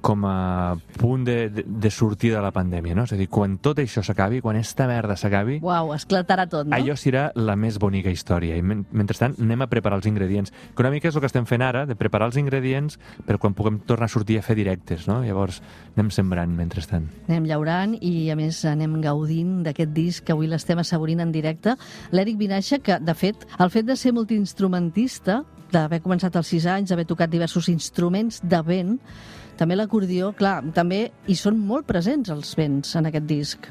com 0.08 0.24
a 0.24 0.78
punt 0.96 1.26
de, 1.26 1.36
de, 1.52 1.64
de 1.68 1.90
sortir 1.92 2.32
de 2.32 2.40
la 2.40 2.50
pandèmia, 2.54 2.96
no? 2.96 3.04
És 3.04 3.12
a 3.12 3.18
dir, 3.20 3.28
quan 3.28 3.58
tot 3.60 3.82
això 3.82 4.00
s'acabi, 4.04 4.40
quan 4.44 4.56
esta 4.56 4.86
merda 4.88 5.18
s'acabi, 5.20 5.58
Uau, 5.64 5.92
esclatarà 5.92 6.46
tot, 6.48 6.68
no? 6.68 6.76
allò 6.76 6.96
serà 6.96 7.26
la 7.36 7.58
més 7.60 7.76
bonica 7.82 8.12
història. 8.12 8.56
I 8.56 8.64
men 8.64 8.86
mentrestant 8.88 9.36
anem 9.42 9.66
a 9.66 9.68
preparar 9.68 9.98
els 10.00 10.08
ingredients. 10.08 10.54
Que 10.72 10.84
una 10.84 10.92
mica 10.94 11.10
és 11.10 11.18
el 11.18 11.24
que 11.24 11.28
estem 11.28 11.44
fent 11.48 11.64
ara, 11.66 11.84
de 11.88 11.96
preparar 11.98 12.30
els 12.30 12.38
ingredients 12.40 12.96
per 13.26 13.36
quan 13.42 13.56
puguem 13.58 13.82
tornar 13.84 14.08
a 14.08 14.14
sortir 14.14 14.38
a 14.40 14.46
fer 14.46 14.56
directes, 14.56 15.04
no? 15.10 15.20
Llavors 15.26 15.60
anem 15.96 16.08
sembrant 16.14 16.56
mentrestant. 16.56 17.10
Anem 17.28 17.50
llaurant 17.50 17.98
i, 18.00 18.30
a 18.32 18.38
més, 18.38 18.62
anem 18.68 18.96
gaudint 19.04 19.60
d'aquest 19.66 19.92
disc 19.92 20.24
que 20.24 20.32
avui 20.32 20.48
l'estem 20.48 20.80
assaborint 20.80 21.20
en 21.26 21.34
directe. 21.34 21.76
L'Eric 22.16 22.40
Vinaixa, 22.40 22.80
que, 22.80 22.96
de 23.02 23.16
fet, 23.18 23.44
el 23.60 23.72
fet 23.74 23.88
de 23.88 23.98
ser 23.98 24.14
multiinstrumentista, 24.16 25.42
d'haver 25.72 26.00
començat 26.04 26.36
als 26.38 26.48
6 26.54 26.66
anys, 26.72 26.92
d'haver 26.92 27.04
tocat 27.08 27.30
diversos 27.30 27.68
instruments 27.68 28.40
de 28.40 28.60
vent, 28.64 28.96
també 29.58 29.76
l'acordió, 29.76 30.32
clar, 30.38 30.60
també 30.74 31.08
hi 31.26 31.36
són 31.38 31.58
molt 31.58 31.88
presents 31.88 32.30
els 32.32 32.54
vents 32.58 32.94
en 32.98 33.10
aquest 33.10 33.26
disc. 33.28 33.68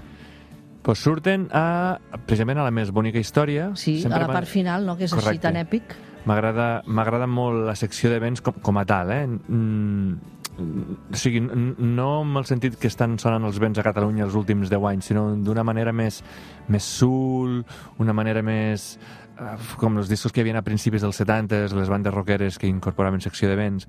Pues 0.84 1.02
surten 1.04 1.50
a, 1.52 1.98
precisament 2.26 2.62
a 2.62 2.68
la 2.68 2.72
més 2.72 2.92
bonica 2.96 3.20
història. 3.20 3.72
Sí, 3.76 3.98
Sempre 4.04 4.22
a 4.22 4.28
la 4.28 4.32
part 4.32 4.48
final, 4.48 4.86
no?, 4.88 4.96
que 5.00 5.08
és 5.08 5.14
així 5.14 5.24
Correcte. 5.24 5.48
tan 5.48 5.60
èpic. 5.60 5.98
M'agrada 6.28 7.28
molt 7.28 7.64
la 7.68 7.76
secció 7.80 8.12
de 8.12 8.20
vents 8.20 8.44
com, 8.44 8.56
com 8.64 8.80
a 8.80 8.84
tal, 8.88 9.12
eh? 9.16 9.24
Mm, 9.28 10.16
o 10.58 11.16
sigui, 11.16 11.40
no 11.40 12.08
en 12.24 12.36
el 12.40 12.48
sentit 12.50 12.76
que 12.82 12.90
estan 12.90 13.16
sonant 13.22 13.46
els 13.46 13.60
vents 13.62 13.78
a 13.78 13.86
Catalunya 13.86 14.26
els 14.26 14.36
últims 14.36 14.72
10 14.72 14.88
anys, 14.90 15.12
sinó 15.12 15.28
d'una 15.36 15.64
manera 15.68 15.94
més, 15.94 16.24
més 16.68 16.84
sul, 16.84 17.62
una 18.02 18.16
manera 18.18 18.42
més... 18.44 18.98
eh, 19.38 19.56
com 19.78 20.00
els 20.02 20.10
discos 20.10 20.34
que 20.34 20.42
hi 20.42 20.48
havia 20.48 20.58
a 20.60 20.66
principis 20.66 21.04
dels 21.06 21.20
70, 21.22 21.68
les 21.78 21.90
bandes 21.94 22.14
rockeres 22.14 22.58
que 22.58 22.68
incorporaven 22.68 23.22
secció 23.22 23.52
de 23.52 23.56
vents. 23.60 23.88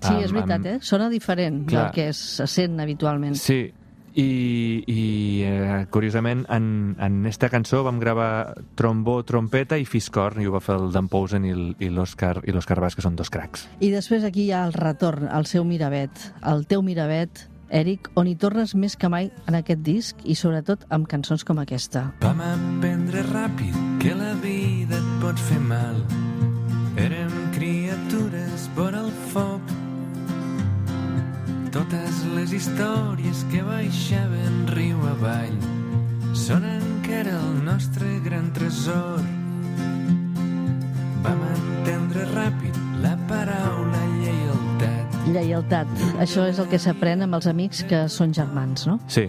Sí, 0.00 0.12
Amb- 0.14 0.24
és 0.24 0.32
veritat, 0.32 0.58
amb- 0.60 0.66
eh? 0.66 0.78
Sona 0.80 1.08
diferent 1.10 1.66
Clar. 1.66 1.84
del 1.88 1.92
que 1.94 2.08
es 2.12 2.16
se 2.38 2.46
sent 2.46 2.78
habitualment. 2.80 3.34
Sí, 3.36 3.72
i, 4.18 4.82
i 4.86 5.42
eh, 5.46 5.86
curiosament 5.90 6.44
en, 6.50 6.96
en 6.98 7.26
esta 7.26 7.48
cançó 7.52 7.84
vam 7.86 8.00
gravar 8.02 8.54
trombó, 8.78 9.20
trompeta 9.22 9.78
i 9.78 9.86
fiscorn 9.86 10.42
i 10.42 10.48
ho 10.48 10.54
va 10.54 10.62
fer 10.64 10.78
el 10.78 10.90
Dan 10.94 11.10
Pousen 11.12 11.44
i 11.46 11.90
l'Òscar 11.92 12.40
i 12.46 12.54
l'Òscar 12.54 12.80
Bas, 12.82 12.96
que 12.98 13.04
són 13.04 13.18
dos 13.18 13.30
cracs. 13.30 13.68
I 13.80 13.92
després 13.94 14.24
aquí 14.26 14.48
hi 14.48 14.52
ha 14.52 14.64
el 14.66 14.74
retorn, 14.74 15.28
el 15.30 15.46
seu 15.46 15.64
Miravet, 15.64 16.32
el 16.42 16.66
teu 16.66 16.82
Miravet, 16.82 17.46
Eric, 17.68 18.08
on 18.16 18.26
hi 18.26 18.34
tornes 18.40 18.72
més 18.74 18.96
que 18.96 19.10
mai 19.12 19.28
en 19.46 19.58
aquest 19.58 19.82
disc 19.84 20.22
i 20.24 20.34
sobretot 20.34 20.86
amb 20.94 21.06
cançons 21.06 21.44
com 21.44 21.60
aquesta. 21.60 22.08
Vam 22.24 22.40
aprendre 22.40 23.22
ràpid 23.28 23.76
que 24.00 24.14
la 24.16 24.32
vida 24.40 24.96
et 24.96 25.10
pot 25.22 25.38
fer 25.50 25.60
mal. 25.60 26.00
Érem 26.98 27.30
criatures 27.54 28.70
al 28.78 28.94
foc. 28.94 29.07
Totes 31.68 32.22
les 32.32 32.52
històries 32.56 33.42
que 33.52 33.58
baixaven 33.60 34.62
riu 34.72 35.00
avall 35.10 35.56
són 36.32 36.64
encara 36.64 37.34
el 37.36 37.58
nostre 37.66 38.08
gran 38.24 38.46
tresor. 38.56 39.18
Vam 41.26 41.42
entendre 41.50 42.24
ràpid 42.30 42.78
la 43.02 43.12
paraula 43.28 44.00
lleialtat. 44.14 45.18
Lleialtat. 45.28 45.92
Això 46.24 46.46
és 46.48 46.62
el 46.62 46.70
que 46.72 46.80
s'aprèn 46.80 47.26
amb 47.26 47.36
els 47.36 47.50
amics 47.52 47.84
que 47.90 48.06
són 48.08 48.32
germans, 48.32 48.86
no? 48.88 48.96
Sí, 49.12 49.26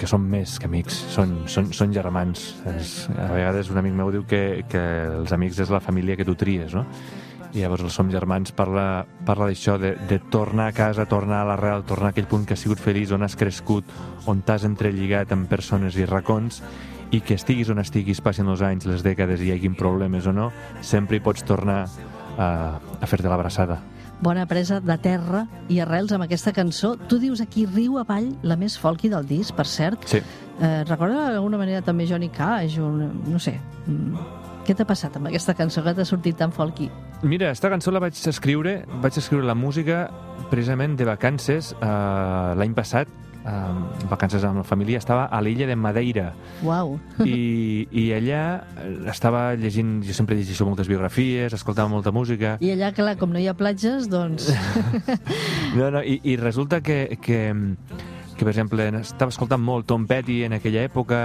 que 0.00 0.08
són 0.08 0.28
més 0.28 0.58
que 0.60 0.68
amics, 0.68 1.00
són, 1.16 1.32
són, 1.48 1.72
són 1.76 1.96
germans. 1.96 2.44
És, 2.74 2.94
a 3.16 3.32
vegades 3.32 3.72
un 3.72 3.80
amic 3.80 3.96
meu 3.96 4.12
diu 4.12 4.28
que, 4.28 4.66
que 4.68 4.84
els 5.20 5.32
amics 5.36 5.64
és 5.64 5.72
la 5.72 5.80
família 5.80 6.16
que 6.20 6.28
tu 6.28 6.36
tries, 6.36 6.76
no? 6.76 6.84
I 7.50 7.64
llavors 7.64 7.82
els 7.82 7.96
Som 7.98 8.10
Germans 8.12 8.52
parla, 8.54 9.04
parla 9.26 9.48
d'això, 9.50 9.74
de, 9.82 9.96
de 10.08 10.20
tornar 10.30 10.68
a 10.70 10.74
casa, 10.76 11.08
tornar 11.10 11.40
a 11.42 11.48
l'arrel, 11.48 11.82
tornar 11.88 12.12
a 12.12 12.14
aquell 12.14 12.28
punt 12.30 12.44
que 12.46 12.54
has 12.54 12.62
sigut 12.62 12.78
feliç, 12.78 13.10
on 13.10 13.26
has 13.26 13.34
crescut, 13.36 13.84
on 14.30 14.44
t'has 14.46 14.64
entrelligat 14.68 15.32
amb 15.34 15.50
persones 15.50 15.98
i 15.98 16.06
racons, 16.06 16.60
i 17.10 17.18
que 17.26 17.34
estiguis 17.34 17.70
on 17.74 17.82
estiguis, 17.82 18.20
passin 18.22 18.46
els 18.52 18.62
anys, 18.62 18.86
les 18.86 19.02
dècades, 19.02 19.42
i 19.42 19.50
hi 19.50 19.54
haguin 19.56 19.74
problemes 19.74 20.28
o 20.30 20.34
no, 20.36 20.52
sempre 20.80 21.18
hi 21.18 21.24
pots 21.24 21.42
tornar 21.42 21.80
a, 22.38 22.78
a 22.78 23.10
fer-te 23.10 23.26
l'abraçada. 23.26 23.80
Bona 24.20 24.44
presa 24.46 24.78
de 24.84 24.94
terra 25.00 25.46
i 25.72 25.80
arrels 25.80 26.12
amb 26.12 26.26
aquesta 26.26 26.52
cançó. 26.52 26.92
Tu 27.08 27.18
dius 27.18 27.40
aquí 27.40 27.64
riu 27.66 27.96
avall, 27.98 28.34
la 28.44 28.58
més 28.60 28.76
folky 28.78 29.08
del 29.08 29.24
disc, 29.26 29.56
per 29.56 29.64
cert. 29.66 30.04
Sí. 30.06 30.20
Eh, 30.60 30.82
recorda 30.84 31.30
d'alguna 31.32 31.58
manera 31.58 31.80
també 31.82 32.06
Johnny 32.06 32.28
Cash, 32.28 32.78
o 32.78 32.92
no 32.92 33.40
sé... 33.42 33.56
mm, 33.88 34.36
Què 34.60 34.74
t'ha 34.76 34.84
passat 34.84 35.16
amb 35.16 35.30
aquesta 35.30 35.54
cançó 35.56 35.80
que 35.82 35.94
t'ha 35.96 36.04
sortit 36.04 36.36
tan 36.38 36.52
folky? 36.52 36.90
Mira, 37.22 37.50
esta 37.50 37.68
cançó 37.68 37.92
la 37.92 38.00
vaig 38.00 38.16
escriure, 38.30 38.78
vaig 39.02 39.16
escriure 39.20 39.44
la 39.44 39.54
música 39.54 40.06
precisament 40.48 40.94
de 40.96 41.04
vacances 41.04 41.74
eh, 41.76 41.88
l'any 42.56 42.72
passat, 42.72 43.10
eh, 43.44 44.06
vacances 44.08 44.46
amb 44.48 44.62
la 44.62 44.64
família, 44.64 44.96
estava 45.02 45.26
a 45.28 45.40
l'illa 45.44 45.68
de 45.68 45.76
Madeira 45.76 46.30
Uau. 46.64 46.94
i, 47.20 47.84
i 47.92 48.06
allà 48.16 48.40
eh, 48.80 48.94
estava 49.12 49.50
llegint, 49.60 49.98
jo 50.06 50.16
sempre 50.16 50.38
llegeixo 50.38 50.64
moltes 50.64 50.88
biografies, 50.88 51.52
escoltava 51.52 51.92
molta 51.92 52.08
música 52.10 52.56
I 52.64 52.72
allà, 52.72 52.94
clar, 52.96 53.18
com 53.20 53.36
no 53.36 53.42
hi 53.42 53.50
ha 53.52 53.56
platges, 53.58 54.08
doncs... 54.08 54.48
no, 55.76 55.90
no, 55.92 56.00
i, 56.00 56.22
i 56.24 56.38
resulta 56.40 56.80
que, 56.80 57.02
que, 57.20 57.42
que, 58.40 58.46
per 58.48 58.54
exemple, 58.54 58.86
estava 59.02 59.28
escoltant 59.28 59.60
molt 59.60 59.84
Tom 59.90 60.06
Petty 60.08 60.38
en 60.46 60.54
aquella 60.56 60.80
època 60.88 61.18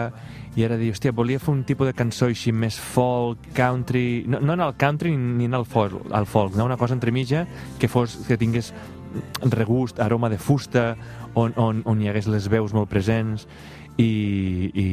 i 0.60 0.66
ara 0.68 0.76
dir, 0.76 0.90
hòstia, 0.92 1.14
volia 1.16 1.40
fer 1.40 1.54
un 1.54 1.62
tipus 1.64 1.88
de 1.88 1.94
cançó 1.96 2.28
així 2.28 2.52
més 2.52 2.76
folk, 2.76 3.40
country... 3.56 4.26
No, 4.28 4.42
no 4.44 4.58
en 4.58 4.64
el 4.66 4.76
country 4.76 5.14
ni 5.16 5.48
en 5.48 5.56
el 5.56 5.64
folk, 5.64 6.10
el 6.12 6.28
folk 6.28 6.58
no? 6.60 6.66
una 6.68 6.76
cosa 6.76 6.98
entremitja 6.98 7.46
que, 7.80 7.88
fos, 7.88 8.18
que 8.28 8.36
tingués 8.36 8.74
regust, 9.48 10.04
aroma 10.04 10.28
de 10.30 10.42
fusta, 10.44 10.90
on, 11.40 11.56
on, 11.56 11.80
on 11.88 12.04
hi 12.04 12.12
hagués 12.12 12.28
les 12.28 12.52
veus 12.52 12.76
molt 12.76 12.92
presents 12.92 13.48
i, 13.96 14.12
i, 14.76 14.88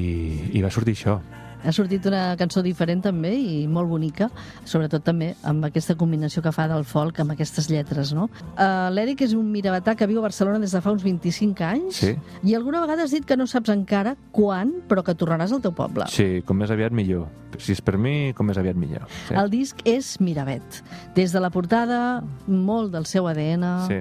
i 0.54 0.62
va 0.62 0.70
sortir 0.70 0.94
això. 0.94 1.18
Ha 1.64 1.72
sortit 1.72 2.04
una 2.10 2.36
cançó 2.36 2.62
diferent 2.62 3.02
també 3.04 3.32
i 3.38 3.66
molt 3.70 3.88
bonica, 3.88 4.30
sobretot 4.64 5.04
també 5.06 5.34
amb 5.46 5.64
aquesta 5.68 5.94
combinació 5.94 6.42
que 6.42 6.52
fa 6.52 6.66
del 6.68 6.84
folk 6.84 7.20
amb 7.22 7.34
aquestes 7.36 7.68
lletres, 7.70 8.12
no? 8.12 8.28
Uh, 8.56 8.88
L'Eric 8.90 9.22
és 9.22 9.34
un 9.38 9.46
mirabatà 9.52 9.94
que 9.96 10.06
viu 10.10 10.18
a 10.18 10.22
Barcelona 10.26 10.58
des 10.58 10.72
de 10.74 10.80
fa 10.82 10.90
uns 10.90 11.02
25 11.04 11.62
anys 11.64 11.96
Sí. 12.02 12.16
i 12.42 12.54
alguna 12.54 12.80
vegada 12.80 13.04
has 13.04 13.10
dit 13.14 13.24
que 13.24 13.36
no 13.36 13.46
saps 13.46 13.70
encara 13.70 14.16
quan, 14.32 14.72
però 14.88 15.04
que 15.04 15.14
tornaràs 15.14 15.52
al 15.52 15.62
teu 15.62 15.72
poble. 15.72 16.06
Sí, 16.08 16.42
com 16.44 16.56
més 16.58 16.70
aviat 16.70 16.92
millor. 16.92 17.28
Si 17.58 17.72
és 17.72 17.80
per 17.84 17.98
mi, 17.98 18.32
com 18.34 18.46
més 18.48 18.58
aviat 18.58 18.76
millor. 18.76 19.06
Sí. 19.28 19.34
El 19.36 19.50
disc 19.52 19.78
és 19.84 20.18
Miravet. 20.20 20.82
Des 21.14 21.32
de 21.32 21.40
la 21.40 21.50
portada, 21.50 22.22
molt 22.46 22.90
del 22.92 23.04
seu 23.06 23.28
ADN, 23.28 23.64
Sí. 23.86 24.00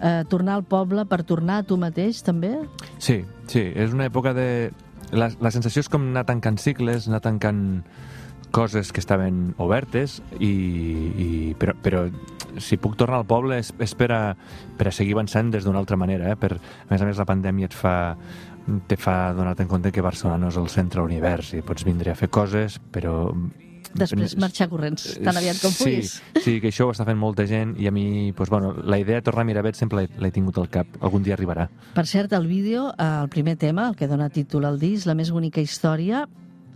eh, 0.00 0.24
tornar 0.28 0.54
al 0.54 0.64
poble 0.64 1.04
per 1.04 1.24
tornar 1.24 1.58
a 1.58 1.62
tu 1.62 1.76
mateix, 1.76 2.22
també? 2.22 2.54
Sí, 2.98 3.24
sí, 3.46 3.60
és 3.74 3.92
una 3.92 4.06
època 4.06 4.32
de... 4.32 4.70
La, 5.12 5.30
la 5.42 5.50
sensació 5.50 5.82
és 5.84 5.90
com 5.90 6.10
anar 6.10 6.26
tancant 6.28 6.58
cicles, 6.60 7.08
anar 7.10 7.22
tancant 7.24 7.62
coses 8.50 8.90
que 8.90 9.02
estaven 9.02 9.54
obertes, 9.62 10.20
i, 10.38 10.50
i, 10.50 11.28
però, 11.58 11.74
però 11.82 12.04
si 12.58 12.78
puc 12.82 12.96
tornar 12.98 13.20
al 13.20 13.26
poble 13.30 13.60
és, 13.62 13.70
és 13.78 13.94
per, 13.94 14.10
a, 14.10 14.22
per 14.78 14.88
a 14.90 14.94
seguir 14.94 15.14
avançant 15.14 15.52
des 15.54 15.66
d'una 15.66 15.78
altra 15.82 15.98
manera. 16.00 16.32
Eh? 16.32 16.38
Per, 16.38 16.56
a 16.58 16.90
més 16.90 17.02
a 17.02 17.08
més, 17.08 17.18
la 17.18 17.28
pandèmia 17.28 17.70
et 17.70 17.76
fa 17.76 17.96
te 18.86 18.96
fa 19.00 19.32
donar-te 19.34 19.64
en 19.64 19.70
compte 19.70 19.90
que 19.90 20.04
Barcelona 20.04 20.38
no 20.38 20.50
és 20.52 20.58
el 20.60 20.68
centre 20.70 21.00
de 21.00 21.06
l'univers 21.06 21.54
i 21.56 21.64
pots 21.66 21.86
vindre 21.86 22.12
a 22.12 22.18
fer 22.18 22.30
coses, 22.30 22.78
però... 22.92 23.32
Després 23.94 24.36
marxar 24.38 24.68
corrents, 24.70 25.18
tan 25.18 25.36
aviat 25.36 25.58
com 25.60 25.72
sí, 25.74 25.82
puguis. 25.84 26.12
Sí, 26.44 26.60
que 26.62 26.68
això 26.70 26.86
ho 26.86 26.92
està 26.94 27.04
fent 27.04 27.18
molta 27.18 27.42
gent 27.46 27.72
i 27.80 27.88
a 27.88 27.90
mi, 27.90 28.30
doncs, 28.30 28.50
bueno, 28.52 28.72
la 28.84 28.98
idea 29.02 29.16
de 29.18 29.22
tornar 29.26 29.42
a 29.42 29.48
Miravet 29.48 29.74
sempre 29.74 30.06
l'he- 30.06 30.30
tingut 30.30 30.58
al 30.58 30.68
cap. 30.70 30.86
Algun 31.00 31.24
dia 31.26 31.34
arribarà. 31.34 31.68
Per 31.94 32.06
cert, 32.06 32.32
el 32.32 32.46
vídeo, 32.46 32.92
eh, 32.96 33.08
el 33.24 33.28
primer 33.28 33.56
tema, 33.56 33.88
el 33.88 33.96
que 33.96 34.06
dona 34.06 34.28
títol 34.30 34.64
al 34.64 34.78
disc, 34.78 35.06
La 35.06 35.14
més 35.18 35.30
bonica 35.32 35.60
història, 35.60 36.28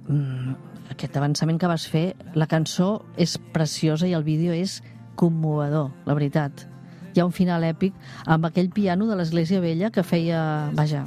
mm, 0.08 0.54
aquest 0.90 1.16
avançament 1.16 1.58
que 1.60 1.66
vas 1.70 1.86
fer, 1.86 2.16
la 2.34 2.46
cançó 2.46 3.04
és 3.16 3.38
preciosa 3.38 4.08
i 4.08 4.12
el 4.12 4.24
vídeo 4.24 4.52
és 4.52 4.82
commovedor, 5.14 5.92
la 6.06 6.14
veritat. 6.14 6.66
Hi 7.14 7.20
ha 7.20 7.24
un 7.24 7.32
final 7.32 7.62
èpic 7.62 7.94
amb 8.26 8.44
aquell 8.46 8.70
piano 8.74 9.06
de 9.06 9.14
l'Església 9.14 9.60
Vella 9.60 9.90
que 9.94 10.02
feia... 10.02 10.70
Vaja, 10.74 11.04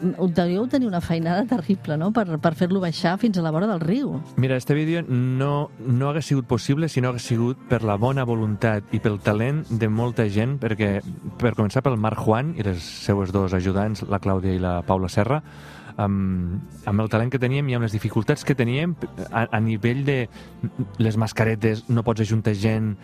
devíeu 0.00 0.66
tenir 0.68 0.88
una 0.88 1.00
feinada 1.00 1.44
terrible, 1.46 1.96
no?, 1.96 2.12
per, 2.12 2.26
per 2.42 2.54
fer-lo 2.58 2.80
baixar 2.82 3.16
fins 3.22 3.38
a 3.38 3.44
la 3.44 3.52
vora 3.54 3.68
del 3.70 3.80
riu. 3.80 4.16
Mira, 4.36 4.56
este 4.56 4.74
vídeo 4.74 5.02
no, 5.06 5.70
no 5.78 6.10
hagués 6.10 6.26
sigut 6.26 6.46
possible 6.46 6.88
si 6.88 7.00
no 7.00 7.10
hagués 7.12 7.28
sigut 7.28 7.60
per 7.70 7.82
la 7.84 7.96
bona 8.00 8.24
voluntat 8.24 8.94
i 8.96 9.00
pel 9.02 9.20
talent 9.24 9.64
de 9.70 9.88
molta 9.88 10.28
gent, 10.32 10.58
perquè, 10.62 11.00
per 11.40 11.54
començar, 11.56 11.84
pel 11.86 11.98
Marc 12.00 12.22
Juan 12.24 12.54
i 12.56 12.66
les 12.66 12.82
seues 13.06 13.32
dos 13.34 13.54
ajudants, 13.56 14.06
la 14.10 14.20
Clàudia 14.22 14.54
i 14.54 14.62
la 14.62 14.80
Paula 14.86 15.10
Serra, 15.12 15.42
amb, 15.96 16.60
amb 16.86 17.02
el 17.04 17.08
talent 17.12 17.32
que 17.32 17.40
teníem 17.42 17.68
i 17.70 17.76
amb 17.76 17.86
les 17.86 17.94
dificultats 17.94 18.44
que 18.44 18.56
teníem 18.56 18.94
a, 19.30 19.46
a 19.46 19.60
nivell 19.60 20.04
de 20.06 20.18
les 21.02 21.16
mascaretes, 21.16 21.86
no 21.88 22.04
pots 22.06 22.24
ajuntar 22.24 22.54
gent, 22.58 22.94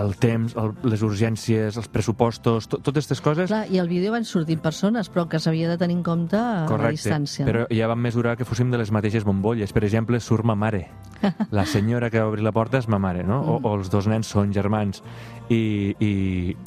el 0.00 0.14
temps, 0.20 0.54
el, 0.60 0.72
les 0.88 1.04
urgències, 1.06 1.76
els 1.76 1.90
pressupostos, 1.92 2.68
to, 2.68 2.80
totes 2.80 3.06
aquestes 3.06 3.22
coses, 3.24 3.50
Clar, 3.50 3.64
i 3.72 3.80
al 3.82 3.88
vídeo 3.90 4.12
van 4.14 4.26
sortint 4.28 4.60
persones, 4.62 5.10
però 5.12 5.26
que 5.28 5.40
s'havia 5.42 5.68
de 5.70 5.78
tenir 5.80 5.98
en 5.98 6.04
compte 6.06 6.38
a 6.38 6.66
la 6.68 6.92
distància. 6.92 7.46
però 7.48 7.66
ja 7.72 7.88
vam 7.90 8.00
mesurar 8.00 8.36
que 8.38 8.48
fóssim 8.48 8.70
de 8.70 8.80
les 8.80 8.92
mateixes 8.92 9.24
bombolles. 9.24 9.72
Per 9.72 9.84
exemple, 9.84 10.20
surt 10.20 10.44
ma 10.44 10.54
mare. 10.54 10.88
La 11.52 11.66
senyora 11.66 12.08
que 12.08 12.20
va 12.20 12.30
obrir 12.30 12.42
la 12.46 12.52
porta 12.52 12.78
és 12.80 12.86
ma 12.88 12.96
mare, 12.98 13.26
no? 13.28 13.42
O, 13.44 13.58
o 13.60 13.74
els 13.76 13.90
dos 13.92 14.06
nens 14.08 14.30
són 14.32 14.54
germans. 14.56 15.02
I, 15.50 15.96
i, 15.98 16.10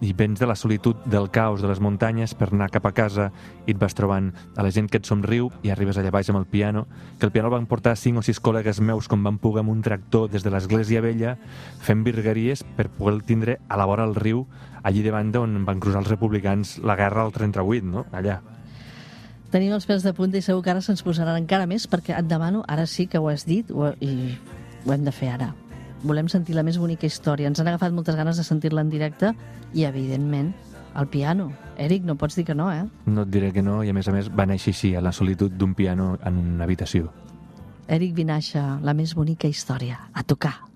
I 0.04 0.14
vens 0.14 0.42
de 0.42 0.48
la 0.50 0.58
solitud, 0.60 0.98
del 1.08 1.30
caos, 1.32 1.62
de 1.64 1.70
les 1.72 1.80
muntanyes 1.80 2.34
per 2.36 2.50
anar 2.52 2.68
cap 2.74 2.84
a 2.90 2.92
casa 2.92 3.30
i 3.64 3.72
et 3.72 3.80
vas 3.80 3.96
trobant 3.96 4.34
a 4.58 4.66
la 4.66 4.74
gent 4.76 4.90
que 4.92 5.00
et 5.00 5.08
somriu 5.08 5.48
i 5.64 5.72
arribes 5.72 5.98
allà 5.98 6.12
baix 6.12 6.28
amb 6.34 6.42
el 6.42 6.50
piano, 6.52 6.86
que 7.20 7.26
el 7.26 7.32
piano 7.32 7.48
el 7.48 7.56
van 7.56 7.70
portar 7.72 7.96
cinc 7.96 8.20
o 8.20 8.26
sis 8.26 8.42
col·legues 8.44 8.82
meus 8.84 9.08
com 9.08 9.24
van 9.24 9.40
poder 9.40 9.64
amb 9.64 9.72
un 9.72 9.82
tractor 9.86 10.28
des 10.30 10.44
de 10.44 10.52
l'església 10.52 11.02
vella 11.02 11.38
fent 11.80 12.04
virgueries 12.04 12.66
per 12.76 12.90
poder 12.92 13.24
tindre 13.24 13.60
a 13.70 13.80
la 13.80 13.88
vora 13.88 14.04
del 14.04 14.20
riu 14.20 14.46
allí 14.84 15.04
davant 15.04 15.32
d'on 15.32 15.64
van 15.66 15.80
cruzar 15.80 16.04
els 16.04 16.12
republicans 16.12 16.78
la 16.84 16.98
guerra 17.00 17.24
al 17.24 17.32
38, 17.32 17.88
no? 17.88 18.06
Allà. 18.12 18.42
Tenim 19.54 19.74
els 19.76 19.88
pèls 19.88 20.04
de 20.04 20.14
punta 20.18 20.38
i 20.38 20.44
segur 20.44 20.64
que 20.66 20.74
ara 20.74 20.82
se'ns 20.82 21.06
posaran 21.06 21.40
encara 21.40 21.70
més 21.70 21.88
perquè 21.88 22.18
et 22.18 22.28
demano, 22.28 22.66
ara 22.68 22.88
sí 22.90 23.08
que 23.08 23.22
ho 23.22 23.30
has 23.32 23.48
dit 23.48 23.72
ho, 23.72 23.94
i 24.02 24.36
ho 24.84 24.94
hem 24.94 25.06
de 25.06 25.14
fer 25.16 25.30
ara. 25.38 25.54
Volem 26.04 26.28
sentir 26.28 26.56
la 26.58 26.64
més 26.68 26.78
bonica 26.78 27.08
història. 27.08 27.48
Ens 27.48 27.62
han 27.62 27.70
agafat 27.72 27.94
moltes 27.96 28.18
ganes 28.20 28.38
de 28.38 28.44
sentir-la 28.44 28.84
en 28.84 28.92
directe 28.92 29.32
i, 29.74 29.86
evidentment, 29.88 30.52
al 30.94 31.08
piano. 31.08 31.52
Eric, 31.78 32.04
no 32.04 32.18
pots 32.20 32.36
dir 32.36 32.46
que 32.46 32.56
no, 32.56 32.70
eh? 32.72 32.84
No 33.06 33.24
et 33.24 33.32
diré 33.32 33.54
que 33.56 33.64
no, 33.64 33.82
i 33.84 33.90
a 33.90 33.96
més 33.96 34.08
a 34.08 34.14
més 34.16 34.30
va 34.30 34.46
néixer 34.46 34.76
així, 34.76 34.94
a 34.96 35.02
la 35.02 35.16
solitud 35.16 35.56
d'un 35.56 35.74
piano 35.74 36.18
en 36.24 36.38
una 36.44 36.68
habitació. 36.68 37.10
Eric 37.88 38.14
Vinaixa, 38.16 38.80
la 38.84 38.94
més 38.94 39.16
bonica 39.16 39.48
història. 39.48 40.00
A 40.14 40.24
tocar. 40.24 40.73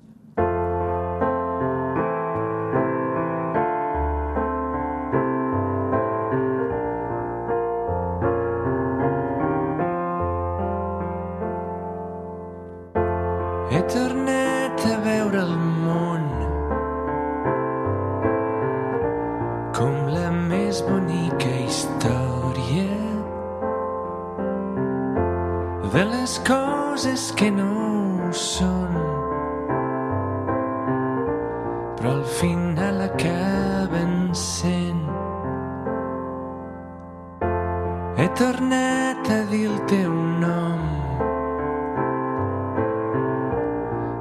Tornat 38.87 39.29
a 39.29 39.45
dir 39.51 39.67
el 39.69 39.79
teu 39.87 40.13
nom. 40.39 40.81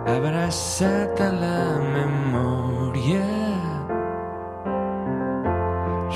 Abraçat 0.07 1.21
a 1.21 1.31
la 1.31 1.79
memòria. 1.95 3.27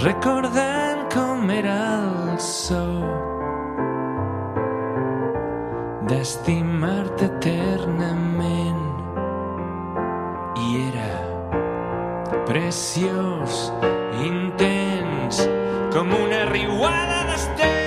Recordant 0.03 1.03
com 1.13 1.51
era 1.51 1.79
el 2.01 2.39
so 2.39 2.85
d'estimar-te 6.09 7.27
eternament. 7.27 8.87
I 10.61 10.71
era 10.89 11.13
preciós 12.47 13.69
intens 14.25 15.45
com 15.93 16.11
una 16.25 16.45
riuada 16.51 17.23
d'estels 17.31 17.80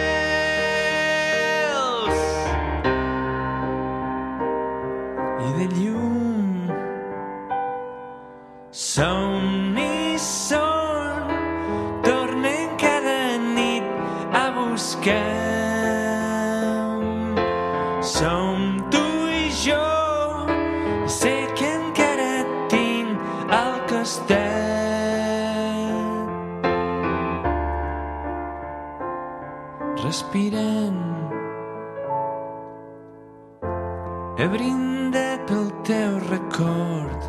he 34.37 34.47
brindat 34.47 35.45
pel 35.47 35.69
teu 35.85 36.17
record 36.29 37.21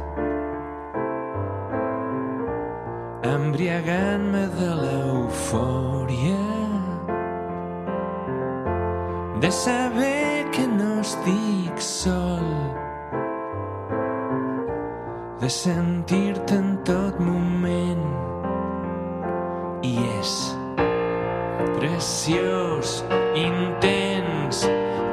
embriagant-me 3.35 4.45
de 4.59 4.71
l'eufòria 4.83 6.43
de 9.45 9.51
saber 9.51 10.49
que 10.53 10.67
no 10.67 11.01
estic 11.01 11.81
sol, 11.85 12.47
de 15.41 15.51
sentir-te 15.53 16.57
en 16.57 16.71
tot 16.89 17.19
moment 17.21 18.07
i 19.85 19.93
és 20.21 20.33
preciós, 21.77 23.03
intens, 23.37 24.65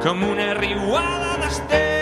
com 0.02 0.24
una 0.26 0.54
riuada 0.58 1.36
d'estels. 1.44 2.01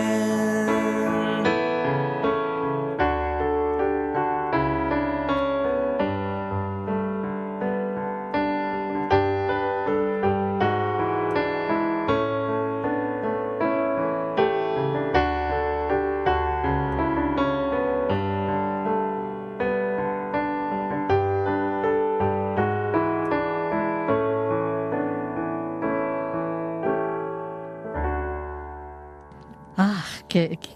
again. 0.00 1.39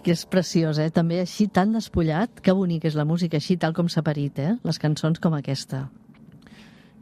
Que, 0.05 0.14
és 0.14 0.25
preciós, 0.31 0.79
eh? 0.79 0.90
També 0.95 1.21
així 1.23 1.49
tan 1.49 1.75
despullat. 1.75 2.40
Que 2.45 2.55
bonic 2.55 2.87
és 2.90 2.97
la 2.99 3.09
música, 3.09 3.40
així 3.40 3.57
tal 3.61 3.75
com 3.77 3.88
s'ha 3.88 4.05
parit, 4.07 4.38
eh? 4.38 4.55
Les 4.64 4.81
cançons 4.81 5.21
com 5.21 5.35
aquesta. 5.37 5.87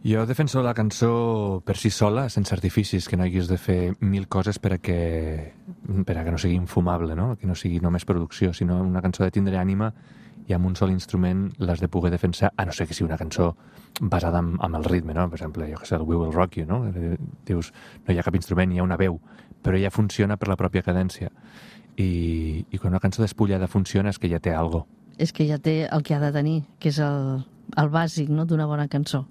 Jo 0.02 0.24
defenso 0.26 0.64
la 0.66 0.74
cançó 0.74 1.62
per 1.62 1.76
si 1.78 1.90
sola, 1.94 2.24
sense 2.28 2.50
artificis, 2.54 3.06
que 3.06 3.16
no 3.16 3.22
haguis 3.22 3.46
de 3.46 3.58
fer 3.58 3.92
mil 4.00 4.26
coses 4.26 4.58
per 4.58 4.72
a 4.74 4.78
que, 4.82 5.52
per 6.02 6.16
a 6.18 6.24
que 6.24 6.32
no 6.34 6.40
sigui 6.42 6.56
infumable, 6.58 7.14
no? 7.14 7.36
que 7.38 7.46
no 7.46 7.54
sigui 7.54 7.78
només 7.78 8.04
producció, 8.04 8.50
sinó 8.50 8.80
una 8.82 9.02
cançó 9.02 9.22
de 9.22 9.30
tindre 9.30 9.60
ànima 9.60 9.92
i 10.48 10.56
amb 10.56 10.66
un 10.66 10.74
sol 10.74 10.90
instrument 10.90 11.44
l'has 11.62 11.78
de 11.78 11.86
poder 11.86 12.10
defensar, 12.10 12.50
a 12.56 12.66
no 12.66 12.74
ser 12.74 12.88
que 12.88 12.98
sigui 12.98 13.06
una 13.06 13.20
cançó 13.20 13.52
basada 14.00 14.40
en, 14.42 14.56
en 14.58 14.74
el 14.74 14.84
ritme, 14.90 15.14
no? 15.14 15.28
Per 15.30 15.38
exemple, 15.38 15.70
jo 15.70 15.78
que 15.78 15.86
sé, 15.86 15.94
el 15.94 16.02
We 16.02 16.18
Will 16.18 16.34
Rock 16.34 16.58
You, 16.58 16.66
no? 16.66 16.82
Dius, 17.46 17.70
no 18.02 18.10
hi 18.10 18.18
ha 18.18 18.26
cap 18.26 18.34
instrument, 18.34 18.74
hi 18.74 18.82
ha 18.82 18.88
una 18.88 18.98
veu, 18.98 19.20
però 19.62 19.78
ja 19.78 19.94
funciona 19.94 20.34
per 20.34 20.50
la 20.50 20.58
pròpia 20.58 20.82
cadència. 20.82 21.30
I, 21.96 22.64
i 22.70 22.78
quan 22.78 22.94
una 22.94 23.02
cançó 23.02 23.22
despullada 23.22 23.68
funciona 23.68 24.12
és 24.12 24.18
que 24.18 24.30
ja 24.32 24.40
té 24.40 24.54
algo. 24.56 24.86
És 25.20 25.32
que 25.32 25.46
ja 25.48 25.58
té 25.60 25.82
el 25.92 26.02
que 26.02 26.16
ha 26.16 26.20
de 26.22 26.32
tenir, 26.32 26.62
que 26.80 26.88
és 26.92 26.98
el, 27.02 27.42
el 27.76 27.92
bàsic 27.92 28.32
no? 28.32 28.46
d'una 28.48 28.66
bona 28.66 28.88
cançó. 28.88 29.26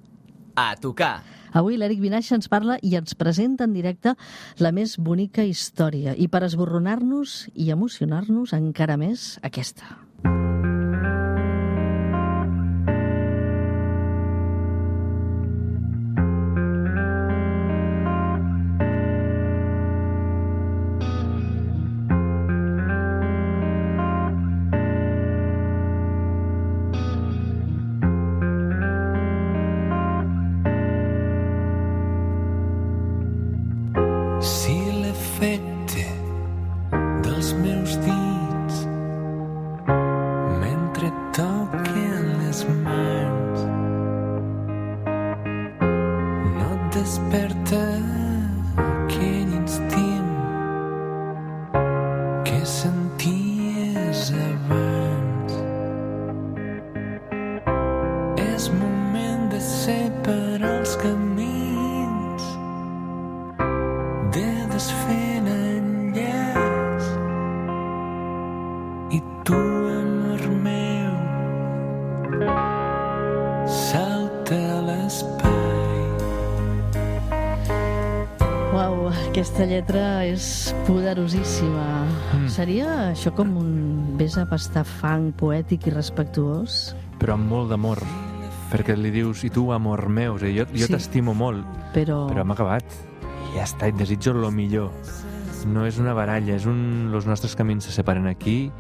A 0.56 0.76
tocar. 0.76 1.24
Avui 1.58 1.76
l'Eric 1.80 2.00
Vinaixa 2.04 2.36
ens 2.38 2.48
parla 2.52 2.78
i 2.84 2.96
ens 3.00 3.16
presenta 3.20 3.66
en 3.68 3.74
directe 3.76 4.16
la 4.60 4.72
més 4.76 4.98
bonica 5.00 5.44
història 5.48 6.16
i 6.16 6.30
per 6.32 6.46
esborronar-nos 6.48 7.50
i 7.56 7.72
emocionar-nos 7.76 8.56
encara 8.56 9.00
més 9.00 9.36
aquesta. 9.44 9.98
Si 10.24 10.51
és 58.62 58.68
moment 58.78 59.48
de 59.50 59.58
separar 59.58 60.70
els 60.84 60.92
camins 61.02 62.44
de 64.36 64.50
desfer 64.70 65.40
l'enllaç 65.48 67.08
i 69.18 69.22
tu, 69.48 69.58
amor 69.96 70.46
meu, 70.68 71.18
salta 73.80 74.62
a 74.78 74.80
l'espai. 74.92 76.06
Uau, 78.78 79.08
aquesta 79.16 79.66
lletra 79.74 80.06
és 80.30 80.70
poderosíssima. 80.86 81.92
Mm. 82.06 82.50
Seria 82.62 82.94
això 83.10 83.34
com 83.34 83.58
un 83.58 83.72
vés 84.22 84.38
a 84.38 84.46
pastar 84.46 84.86
fang 84.86 85.32
poètic 85.34 85.90
i 85.90 85.98
respectuós? 85.98 86.92
Però 87.18 87.38
amb 87.38 87.50
molt 87.50 87.74
d'amor, 87.74 88.06
perquè 88.72 88.96
li 88.98 89.12
dius, 89.12 89.44
i 89.44 89.50
tu, 89.54 89.68
amor 89.76 90.08
meu, 90.10 90.36
o 90.36 90.40
sigui, 90.40 90.58
jo, 90.62 90.66
jo 90.72 90.88
Sí. 90.88 90.94
t'estimo 90.94 91.34
molt, 91.36 91.66
Però... 91.94 92.26
però 92.30 92.42
hem 92.46 92.52
acabat. 92.56 92.84
I 93.52 93.58
ja 93.58 93.66
està, 93.68 93.88
et 93.92 93.98
desitjo 94.00 94.32
el 94.32 94.52
millor. 94.56 94.92
No 95.68 95.86
és 95.86 96.00
una 96.00 96.14
baralla, 96.18 96.56
és 96.56 96.66
un... 96.66 97.12
Els 97.14 97.28
nostres 97.28 97.56
camins 97.56 97.84
se 97.86 97.92
separen 97.92 98.26
aquí 98.28 98.72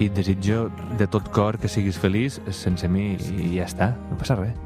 i 0.00 0.06
et 0.08 0.14
desitjo 0.16 0.70
de 0.98 1.06
tot 1.06 1.28
cor 1.32 1.56
que 1.58 1.68
siguis 1.68 1.96
feliç 2.00 2.40
sense 2.50 2.88
mi 2.88 3.14
i 3.14 3.54
ja 3.58 3.64
està, 3.68 3.94
no 4.10 4.16
passa 4.18 4.34
res. 4.36 4.56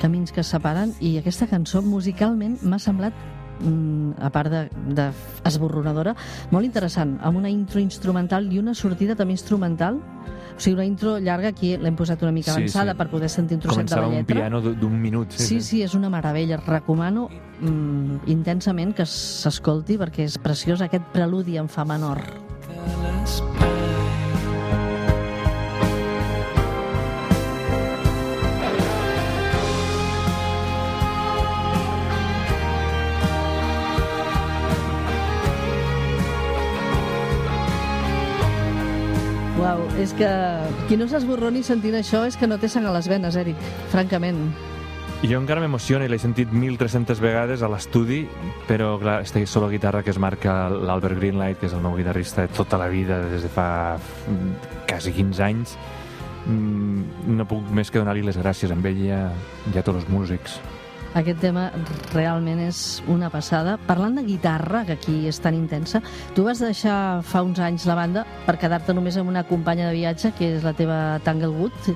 camins 0.00 0.32
que 0.32 0.40
es 0.42 0.48
separen 0.50 0.92
i 1.00 1.14
aquesta 1.16 1.46
cançó 1.48 1.80
musicalment 1.80 2.58
m'ha 2.62 2.78
semblat 2.82 3.14
mm, 3.62 4.18
a 4.20 4.28
part 4.34 4.50
de, 4.52 4.62
de 4.96 5.06
esborronadora, 5.48 6.12
molt 6.50 6.66
interessant, 6.66 7.14
amb 7.22 7.38
una 7.40 7.48
intro 7.48 7.80
instrumental 7.80 8.50
i 8.52 8.58
una 8.58 8.74
sortida 8.74 9.14
també 9.16 9.32
instrumental. 9.32 10.00
O 10.56 10.60
sigui, 10.60 10.74
una 10.74 10.84
intro 10.84 11.18
llarga, 11.18 11.48
aquí 11.48 11.76
l'hem 11.76 11.96
posat 11.96 12.22
una 12.22 12.30
mica 12.32 12.52
Sí, 12.52 12.60
avançada 12.60 12.92
sí. 12.92 12.98
per 12.98 13.08
poder 13.10 13.28
sentir 13.28 13.56
un 13.56 13.62
trosset 13.62 13.84
de 13.84 13.90
Començava 13.90 14.02
la 14.02 14.08
un 14.08 14.14
lletra. 14.20 14.36
piano 14.36 14.60
d- 14.62 14.74
d'un 14.78 15.00
minut. 15.00 15.30
Sí, 15.32 15.60
sí, 15.60 15.82
és 15.82 15.94
una 15.94 16.08
meravella. 16.10 16.58
Recomano 16.64 17.28
mm, 17.60 18.28
intensament 18.30 18.94
que 18.94 19.04
s'escolti 19.04 19.98
perquè 19.98 20.24
és 20.28 20.38
preciós 20.38 20.80
aquest 20.80 21.04
preludi 21.12 21.56
en 21.58 21.68
fa 21.68 21.84
menor. 21.84 22.22
L'espai. 23.02 23.63
Uau, 39.54 39.84
és 40.02 40.10
que 40.18 40.28
qui 40.88 40.96
no 40.98 41.06
s'esborroni 41.06 41.62
sentint 41.62 41.94
això 41.94 42.24
és 42.26 42.34
que 42.34 42.48
no 42.50 42.58
té 42.58 42.66
sang 42.70 42.88
a 42.90 42.94
les 42.96 43.06
venes, 43.06 43.36
Eric, 43.38 43.60
francament. 43.92 44.40
Jo 45.24 45.38
encara 45.38 45.62
m'emociona 45.62 46.04
i 46.04 46.10
l'he 46.10 46.18
sentit 46.20 46.50
1.300 46.52 47.22
vegades 47.22 47.62
a 47.62 47.70
l'estudi, 47.70 48.24
però 48.68 48.96
clar, 49.00 49.20
esta 49.24 49.40
solo 49.46 49.70
guitarra 49.70 50.02
que 50.02 50.10
es 50.10 50.18
marca 50.18 50.66
l'Albert 50.68 51.16
Greenlight, 51.20 51.60
que 51.60 51.70
és 51.70 51.76
el 51.76 51.80
meu 51.86 51.94
guitarrista 51.96 52.44
de 52.44 52.52
tota 52.52 52.76
la 52.82 52.90
vida, 52.92 53.22
des 53.30 53.46
de 53.46 53.48
fa 53.48 53.96
mm, 53.96 54.74
quasi 54.90 55.14
15 55.16 55.46
anys, 55.46 55.78
mm, 56.44 57.30
no 57.38 57.46
puc 57.48 57.70
més 57.70 57.94
que 57.94 58.02
donar-li 58.02 58.26
les 58.26 58.36
gràcies 58.36 58.74
a 58.74 58.76
ell 58.76 59.04
i 59.06 59.12
a, 59.14 59.28
i 59.72 59.78
a 59.78 59.86
tots 59.86 60.02
els 60.02 60.10
músics. 60.10 60.58
Aquest 61.14 61.38
tema 61.38 61.68
realment 62.12 62.58
és 62.58 63.02
una 63.06 63.30
passada. 63.30 63.76
Parlant 63.86 64.16
de 64.18 64.24
guitarra, 64.26 64.82
que 64.84 64.96
aquí 64.98 65.28
és 65.30 65.38
tan 65.40 65.54
intensa, 65.54 66.02
tu 66.34 66.42
vas 66.42 66.58
deixar 66.58 67.22
fa 67.22 67.44
uns 67.46 67.60
anys 67.62 67.86
la 67.86 67.94
banda 67.94 68.24
per 68.46 68.58
quedar-te 68.58 68.94
només 68.94 69.16
amb 69.16 69.30
una 69.30 69.44
companya 69.46 69.88
de 69.88 69.94
viatge, 69.94 70.32
que 70.34 70.56
és 70.56 70.66
la 70.66 70.74
teva 70.74 71.20
Tanglewood. 71.24 71.94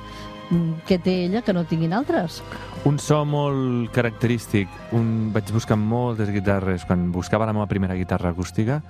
Mm, 0.51 0.81
Què 0.89 0.97
té 1.03 1.25
ella 1.27 1.43
que 1.43 1.53
no 1.53 1.67
tinguin 1.69 1.93
altres? 1.93 2.43
un 2.85 2.99
so 3.03 3.25
molt 3.27 3.91
característic. 3.93 4.69
Un, 4.97 5.31
vaig 5.35 5.51
buscar 5.53 5.77
moltes 5.77 6.31
guitarres. 6.33 6.87
Quan 6.87 7.11
buscava 7.13 7.45
la 7.45 7.53
meva 7.53 7.67
primera 7.67 7.97
guitarra 7.99 8.31
acústica, 8.31 8.83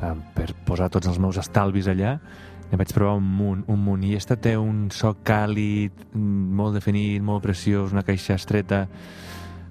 eh, 0.00 0.14
per 0.34 0.54
posar 0.64 0.88
tots 0.88 1.10
els 1.10 1.18
meus 1.18 1.36
estalvis 1.36 1.88
allà, 1.90 2.14
ne 2.70 2.78
vaig 2.78 2.94
provar 2.94 3.16
un 3.18 3.26
munt, 3.26 3.64
un 3.68 3.82
munt. 3.84 4.04
I 4.04 4.14
esta 4.14 4.36
té 4.36 4.56
un 4.56 4.88
so 4.90 5.16
càlid, 5.24 5.92
mm, 6.14 6.54
molt 6.54 6.74
definit, 6.74 7.22
molt 7.22 7.42
preciós, 7.42 7.92
una 7.92 8.02
caixa 8.02 8.34
estreta. 8.34 8.86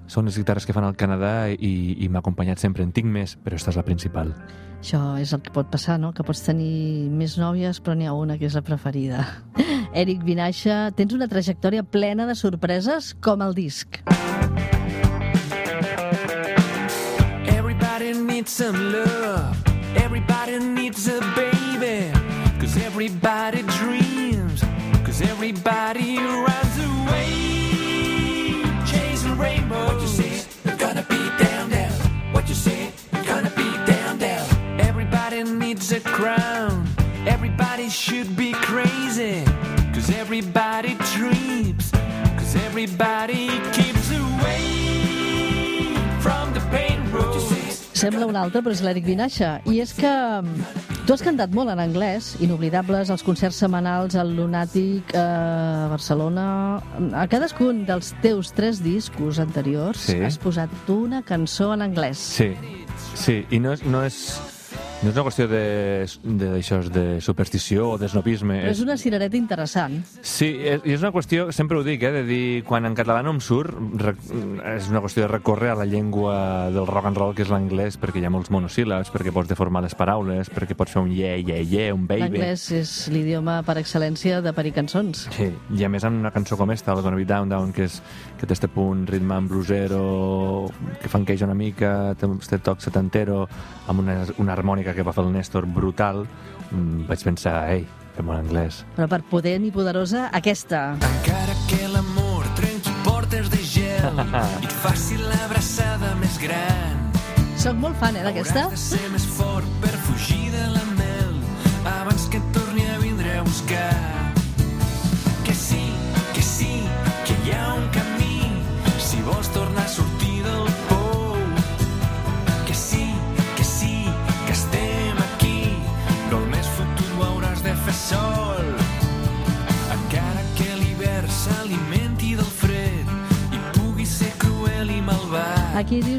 Són 0.06 0.28
les 0.28 0.36
guitarres 0.36 0.66
que 0.66 0.74
fan 0.76 0.84
al 0.84 0.96
Canadà 1.00 1.48
i, 1.52 1.96
i 2.04 2.08
m'ha 2.08 2.20
acompanyat 2.20 2.60
sempre. 2.60 2.84
En 2.84 2.92
tinc 2.92 3.08
més, 3.08 3.38
però 3.40 3.56
esta 3.56 3.72
és 3.72 3.78
la 3.80 3.86
principal. 3.86 4.34
Això 4.84 5.00
és 5.16 5.30
el 5.32 5.40
que 5.40 5.52
pot 5.54 5.70
passar, 5.72 5.96
no? 5.96 6.10
Que 6.12 6.26
pots 6.28 6.42
tenir 6.44 7.08
més 7.08 7.38
nòvies, 7.40 7.80
però 7.80 7.94
n'hi 7.96 8.04
ha 8.04 8.12
una 8.12 8.36
que 8.36 8.44
és 8.50 8.56
la 8.58 8.60
preferida. 8.66 9.24
Eric 10.02 10.20
Vinaixa, 10.26 10.90
tens 10.92 11.14
una 11.16 11.28
trajectòria 11.30 11.86
plena 11.88 12.26
de 12.28 12.36
sorpreses 12.36 13.14
com 13.24 13.40
el 13.40 13.56
disc. 13.56 14.02
Everybody 17.48 18.12
needs 18.12 18.52
some 18.52 18.76
love. 18.92 19.56
Everybody 19.96 20.58
needs 20.58 21.08
a 21.08 21.16
baby. 21.32 22.12
Cause 22.60 22.76
everybody 22.76 23.62
dreams. 23.80 24.60
Cause 25.06 25.22
everybody 25.22 26.03
should 38.14 38.36
be 38.36 38.52
crazy. 38.70 39.42
Cause 39.92 40.08
everybody 40.10 40.94
dreams. 41.14 41.90
Cause 42.38 42.54
everybody 42.68 43.48
keeps 43.74 44.10
away 44.14 45.96
from 46.20 46.52
the 46.54 46.62
pain 46.70 47.00
road. 47.10 47.42
Sembla 47.94 48.26
un 48.28 48.36
altre, 48.36 48.60
però 48.62 48.74
és 48.74 48.82
l'Eric 48.84 49.06
Vinaixa. 49.08 49.56
I 49.70 49.80
és 49.82 49.94
que 49.96 50.10
mm, 50.10 51.04
tu 51.08 51.14
has 51.14 51.22
cantat 51.26 51.54
molt 51.56 51.72
en 51.72 51.80
anglès, 51.82 52.34
inoblidables, 52.44 53.10
els 53.10 53.22
concerts 53.26 53.58
setmanals 53.64 54.14
al 54.20 54.34
Lunatic, 54.36 55.14
eh, 55.14 55.18
a 55.18 55.88
Barcelona... 55.90 56.46
A 57.14 57.26
cadascun 57.30 57.84
dels 57.88 58.12
teus 58.22 58.52
tres 58.54 58.82
discos 58.84 59.40
anteriors 59.42 60.06
Sí. 60.10 60.20
has 60.22 60.38
posat 60.38 60.70
una 60.92 61.22
cançó 61.26 61.72
en 61.74 61.82
anglès. 61.86 62.18
Sí, 62.18 62.52
sí, 63.14 63.40
i 63.50 63.62
no 63.62 63.72
és, 63.74 63.82
no 63.86 64.04
és, 64.04 64.20
no 65.04 65.10
és 65.10 65.18
una 65.18 65.24
qüestió 65.26 65.46
de, 65.50 66.06
de, 66.24 66.46
d'això, 66.54 66.78
de 66.92 67.04
superstició 67.24 67.90
o 67.92 67.96
d'esnopisme. 68.00 68.56
És 68.70 68.80
una 68.80 68.96
cirereta 69.00 69.36
interessant. 69.36 69.98
Sí, 70.24 70.48
és, 70.64 70.80
és 70.88 71.02
una 71.02 71.10
qüestió, 71.12 71.50
sempre 71.52 71.76
ho 71.76 71.84
dic, 71.84 72.02
eh, 72.08 72.12
de 72.14 72.22
dir, 72.24 72.44
quan 72.64 72.88
en 72.88 72.96
català 72.96 73.20
no 73.24 73.34
em 73.34 73.40
surt, 73.44 73.74
rec, 74.00 74.22
és 74.72 74.88
una 74.88 75.02
qüestió 75.04 75.26
de 75.26 75.30
recórrer 75.34 75.74
a 75.74 75.76
la 75.82 75.86
llengua 75.88 76.70
del 76.72 76.88
rock 76.88 77.10
and 77.10 77.20
roll, 77.20 77.34
que 77.36 77.44
és 77.44 77.52
l'anglès, 77.52 77.98
perquè 78.00 78.22
hi 78.22 78.28
ha 78.28 78.32
molts 78.32 78.52
monosíl·labs, 78.54 79.12
perquè 79.12 79.34
pots 79.34 79.50
deformar 79.52 79.84
les 79.84 79.96
paraules, 79.98 80.48
perquè 80.54 80.76
pots 80.78 80.96
fer 80.96 81.04
un 81.04 81.12
yeah, 81.12 81.36
yeah, 81.36 81.60
yeah, 81.60 81.92
un 81.92 82.08
baby. 82.08 82.30
L'anglès 82.38 82.64
és 82.72 82.94
l'idioma 83.12 83.58
per 83.66 83.76
excel·lència 83.82 84.40
de 84.44 84.54
parir 84.56 84.72
cançons. 84.78 85.26
Sí, 85.36 85.50
i 85.76 85.84
a 85.84 85.92
més 85.92 86.08
amb 86.08 86.24
una 86.24 86.32
cançó 86.32 86.56
com 86.56 86.72
esta, 86.72 86.94
el 86.96 87.04
Gonna 87.04 87.20
Be 87.20 87.28
Down 87.28 87.52
Down, 87.52 87.76
que, 87.76 87.90
és, 87.90 88.00
que 88.40 88.48
té 88.48 88.56
este 88.56 88.72
punt 88.72 89.04
ritme 89.10 89.36
en 89.36 89.52
blusero, 89.52 90.02
que 91.02 91.12
fanqueja 91.12 91.44
una 91.44 91.58
mica, 91.58 92.14
té 92.16 92.30
este 92.40 92.62
toc 92.64 92.80
setantero, 92.80 93.44
amb 93.90 94.00
una, 94.00 94.22
una 94.40 94.56
harmònica 94.56 94.93
que 94.94 95.04
va 95.06 95.14
fer 95.14 95.24
el 95.24 95.32
Néstor 95.34 95.66
brutal, 95.66 96.24
mm, 96.70 97.06
vaig 97.08 97.24
pensar, 97.26 97.56
ei, 97.72 97.86
fem-ho 98.16 98.34
en 98.34 98.44
anglès. 98.44 98.84
Però 98.96 99.08
per 99.10 99.22
potent 99.30 99.66
i 99.66 99.72
poderosa, 99.74 100.28
aquesta. 100.32 100.84
Encara 101.10 101.56
que 101.70 101.88
l'amor 101.88 102.46
trenqui 102.58 102.94
portes 103.06 103.50
de 103.50 103.62
gel 103.62 104.22
i 104.62 104.68
et 104.68 104.78
faci 104.84 105.18
l'abraçada 105.20 106.14
més 106.22 106.38
gran. 106.42 107.02
Soc 107.56 107.78
molt 107.80 107.96
fan, 108.00 108.16
eh, 108.18 108.24
d'aquesta? 108.26 108.66
Hauràs 108.66 108.78
de 108.78 108.82
ser 108.98 109.10
més 109.14 109.26
fort 109.38 109.68
per 109.80 109.94
fugir 110.08 110.33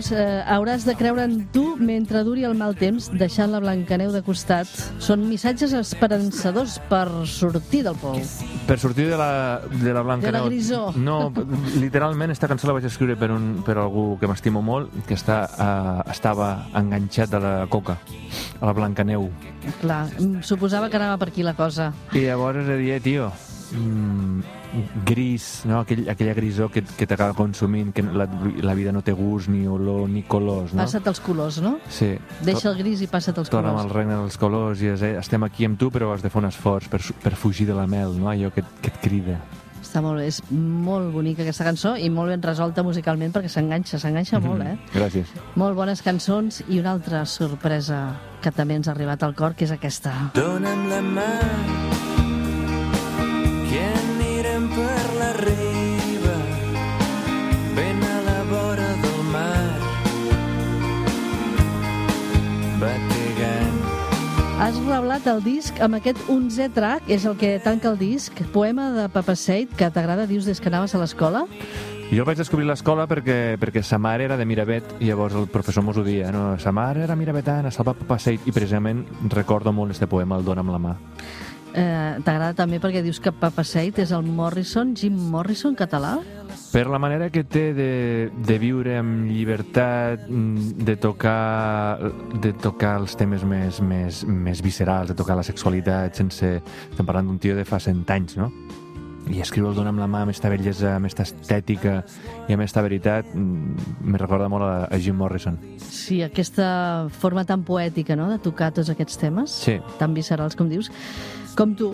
dius, 0.05 0.11
eh, 0.11 0.43
hauràs 0.47 0.85
de 0.85 0.95
creure 0.95 1.23
en 1.23 1.47
tu 1.51 1.75
mentre 1.77 2.23
duri 2.23 2.43
el 2.45 2.55
mal 2.55 2.75
temps, 2.75 3.09
deixant 3.13 3.51
la 3.51 3.59
Blancaneu 3.59 4.11
de 4.11 4.21
costat. 4.21 4.67
Són 4.99 5.27
missatges 5.27 5.73
esperançadors 5.73 6.79
per 6.89 7.07
sortir 7.25 7.83
del 7.83 7.95
pou. 7.95 8.19
Per 8.67 8.77
sortir 8.79 9.07
de 9.09 9.17
la, 9.17 9.61
de 9.69 9.93
la 9.93 10.01
Blanca 10.01 10.27
De 10.27 10.31
la 10.31 10.45
grisó. 10.45 10.91
No, 10.95 11.31
literalment, 11.79 12.31
esta 12.31 12.47
cançó 12.47 12.67
la 12.67 12.73
vaig 12.73 12.85
escriure 12.85 13.15
per, 13.15 13.31
un, 13.31 13.63
per 13.65 13.77
algú 13.77 14.17
que 14.19 14.27
m'estimo 14.27 14.61
molt, 14.61 14.91
que 15.07 15.15
està, 15.15 15.45
uh, 15.55 16.11
estava 16.11 16.67
enganxat 16.75 17.33
a 17.33 17.41
la 17.41 17.55
coca, 17.69 17.97
a 18.59 18.65
la 18.65 18.73
Blancaneu. 18.73 19.29
Clar, 19.81 20.05
suposava 20.45 20.89
que 20.89 20.99
anava 20.99 21.17
per 21.17 21.31
aquí 21.31 21.43
la 21.43 21.55
cosa. 21.55 21.91
I 22.13 22.27
llavors 22.27 22.67
he 22.67 22.77
dit, 22.81 22.93
eh, 22.95 23.01
tio, 23.01 23.31
mm, 23.73 24.54
gris, 25.05 25.63
no? 25.65 25.79
Aquell, 25.81 26.07
aquella 26.09 26.33
grisó 26.33 26.69
que, 26.69 26.83
que 26.83 27.07
t'acaba 27.07 27.33
consumint, 27.33 27.91
que 27.93 28.03
la, 28.03 28.27
la 28.61 28.73
vida 28.77 28.91
no 28.91 29.01
té 29.01 29.13
gust, 29.15 29.49
ni 29.49 29.65
olor, 29.67 30.07
ni 30.09 30.23
colors, 30.23 30.73
no? 30.73 30.83
Passa't 30.83 31.07
els 31.11 31.19
colors, 31.23 31.59
no? 31.63 31.77
Sí. 31.89 32.13
Deixa 32.45 32.69
el 32.71 32.77
gris 32.79 33.01
i 33.05 33.09
passa't 33.11 33.37
els 33.41 33.49
Torna'm 33.53 33.75
al 33.77 33.87
colors. 33.87 33.95
regne 33.97 34.17
dels 34.21 34.37
colors 34.41 34.81
i 34.81 34.91
és, 34.93 35.01
eh, 35.05 35.15
estem 35.19 35.43
aquí 35.47 35.65
amb 35.65 35.79
tu, 35.79 35.91
però 35.91 36.13
has 36.13 36.23
de 36.25 36.29
fer 36.33 36.41
un 36.43 36.49
esforç 36.49 36.89
per, 36.91 37.01
per 37.23 37.35
fugir 37.35 37.67
de 37.69 37.77
la 37.77 37.87
mel, 37.87 38.17
no? 38.19 38.29
Allò 38.31 38.51
que, 38.53 38.63
que 38.81 38.91
et 38.93 38.99
crida. 39.03 39.39
Està 39.85 40.01
molt 40.01 40.17
bé, 40.19 40.25
és 40.27 40.41
molt 40.51 41.11
bonica 41.13 41.43
aquesta 41.45 41.63
cançó 41.63 41.93
i 41.95 42.09
molt 42.09 42.33
ben 42.33 42.41
resolta 42.43 42.83
musicalment 42.83 43.31
perquè 43.31 43.47
s'enganxa, 43.53 43.99
s'enganxa 44.01 44.41
molt, 44.43 44.65
eh? 44.65 44.75
Gràcies. 44.95 45.29
Molt 45.55 45.77
bones 45.77 46.01
cançons 46.03 46.63
i 46.67 46.81
una 46.81 46.91
altra 46.97 47.23
sorpresa 47.29 48.01
que 48.41 48.51
també 48.51 48.75
ens 48.81 48.89
ha 48.89 48.95
arribat 48.97 49.23
al 49.23 49.35
cor, 49.37 49.55
que 49.55 49.63
és 49.69 49.71
aquesta. 49.71 50.31
Dóna'm 50.35 50.89
la 50.89 50.99
mà 51.05 51.94
Has 64.65 64.79
reblat 64.81 65.27
el 65.29 65.43
disc 65.45 65.77
amb 65.85 65.93
aquest 65.93 66.17
11è 66.25 66.71
track, 66.73 67.11
és 67.13 67.27
el 67.29 67.35
que 67.37 67.51
tanca 67.61 67.91
el 67.91 67.99
disc, 67.99 68.39
poema 68.49 68.87
de 68.95 69.03
Papa 69.13 69.35
Seid, 69.37 69.75
que 69.77 69.91
t'agrada, 69.93 70.25
dius, 70.25 70.47
des 70.49 70.57
que 70.57 70.71
anaves 70.71 70.95
a 70.97 71.01
l'escola? 71.03 71.43
Jo 72.09 72.25
vaig 72.25 72.39
descobrir 72.41 72.65
l'escola 72.65 73.05
perquè, 73.05 73.59
perquè 73.61 73.83
sa 73.85 73.99
mare 74.01 74.25
era 74.25 74.39
de 74.39 74.47
Miravet 74.49 74.95
i 74.97 75.11
llavors 75.11 75.37
el 75.37 75.45
professor 75.53 75.85
mos 75.85 75.99
ho 76.01 76.05
dia, 76.07 76.31
no? 76.33 76.55
Sa 76.57 76.73
mare 76.73 77.03
era 77.05 77.13
miravetana, 77.13 77.69
salva 77.69 77.93
Papaseit 77.93 78.49
i 78.49 78.55
precisament 78.55 79.05
recordo 79.29 79.69
molt 79.69 79.93
este 79.93 80.09
poema, 80.09 80.41
el 80.41 80.49
Dóna'm 80.49 80.73
la 80.73 80.81
mà. 80.81 80.95
Eh, 81.75 82.21
T'agrada 82.23 82.53
també 82.55 82.79
perquè 82.79 83.01
dius 83.03 83.19
que 83.19 83.33
Papa 83.35 83.65
Seid 83.67 83.97
és 83.99 84.13
el 84.15 84.23
Morrison, 84.23 84.93
Jim 84.95 85.15
Morrison 85.33 85.75
català? 85.75 86.13
Per 86.71 86.85
la 86.87 86.99
manera 86.99 87.27
que 87.31 87.43
té 87.43 87.65
de, 87.75 87.89
de 88.47 88.55
viure 88.59 88.97
amb 88.99 89.27
llibertat, 89.27 90.23
mm, 90.29 90.85
de 90.87 90.95
tocar, 90.99 91.99
de 92.43 92.53
tocar 92.63 92.95
els 93.01 93.15
temes 93.19 93.43
més, 93.47 93.81
més, 93.83 94.23
més 94.27 94.63
viscerals, 94.63 95.11
de 95.11 95.15
tocar 95.19 95.35
la 95.35 95.43
sexualitat 95.43 96.15
sense... 96.15 96.55
Estem 96.91 97.05
parlant 97.07 97.27
d'un 97.27 97.39
tio 97.43 97.55
de 97.59 97.67
fa 97.67 97.79
cent 97.83 98.03
anys, 98.15 98.37
no? 98.39 98.51
I 99.25 99.39
escriure 99.41 99.71
el 99.71 99.75
Dóna'm 99.79 99.97
la 99.97 100.05
mà 100.07 100.21
amb 100.21 100.31
esta 100.35 100.51
bellesa, 100.53 100.93
amb 100.99 101.07
esta 101.09 101.23
estètica 101.25 101.95
i 102.47 102.53
amb 102.53 102.61
esta 102.61 102.83
veritat 102.85 103.31
mm, 103.33 104.03
me 104.05 104.19
recorda 104.21 104.47
molt 104.53 104.67
a, 104.67 104.75
a 104.85 104.99
Jim 105.01 105.17
Morrison. 105.17 105.57
Sí, 105.81 106.21
aquesta 106.23 107.09
forma 107.09 107.43
tan 107.43 107.63
poètica, 107.65 108.15
no?, 108.15 108.29
de 108.29 108.37
tocar 108.39 108.71
tots 108.75 108.91
aquests 108.93 109.17
temes, 109.17 109.55
Sí. 109.65 109.79
tan 109.99 110.13
viscerals 110.13 110.55
com 110.55 110.69
dius. 110.69 110.91
Com 111.55 111.71
tu, 111.79 111.93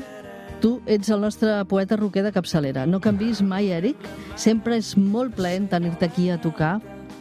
tu 0.58 0.80
ets 0.90 1.12
el 1.14 1.22
nostre 1.22 1.60
poeta 1.70 1.98
roquer 2.00 2.24
de 2.26 2.32
capçalera. 2.34 2.88
No 2.90 3.00
canvis 3.00 3.44
mai, 3.46 3.70
Eric. 3.70 4.08
Sempre 4.34 4.80
és 4.82 4.96
molt 4.98 5.36
plaent 5.38 5.68
tenir-te 5.70 6.08
aquí 6.10 6.32
a 6.34 6.40
tocar. 6.42 6.80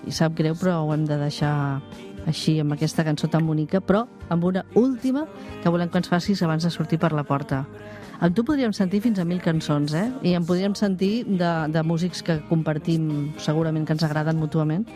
I 0.08 0.14
sap 0.16 0.32
greu, 0.38 0.56
però 0.56 0.78
ho 0.86 0.94
hem 0.94 1.04
de 1.04 1.18
deixar 1.20 1.52
així, 2.28 2.58
amb 2.60 2.72
aquesta 2.72 3.04
cançó 3.04 3.28
tan 3.28 3.44
bonica, 3.44 3.80
però 3.84 4.06
amb 4.32 4.44
una 4.48 4.64
última 4.76 5.26
que 5.62 5.68
volem 5.68 5.90
que 5.92 6.00
ens 6.00 6.08
facis 6.08 6.40
abans 6.42 6.64
de 6.64 6.72
sortir 6.72 6.98
per 7.00 7.12
la 7.12 7.26
porta. 7.28 7.66
Amb 8.20 8.36
tu 8.36 8.44
podríem 8.44 8.72
sentir 8.76 9.02
fins 9.04 9.20
a 9.20 9.24
mil 9.28 9.40
cançons, 9.44 9.92
eh? 9.96 10.08
I 10.24 10.34
en 10.36 10.48
podríem 10.48 10.76
sentir 10.76 11.24
de, 11.26 11.52
de 11.72 11.84
músics 11.84 12.24
que 12.24 12.40
compartim, 12.48 13.34
segurament 13.40 13.84
que 13.84 13.96
ens 13.96 14.04
agraden 14.04 14.40
mútuament, 14.40 14.88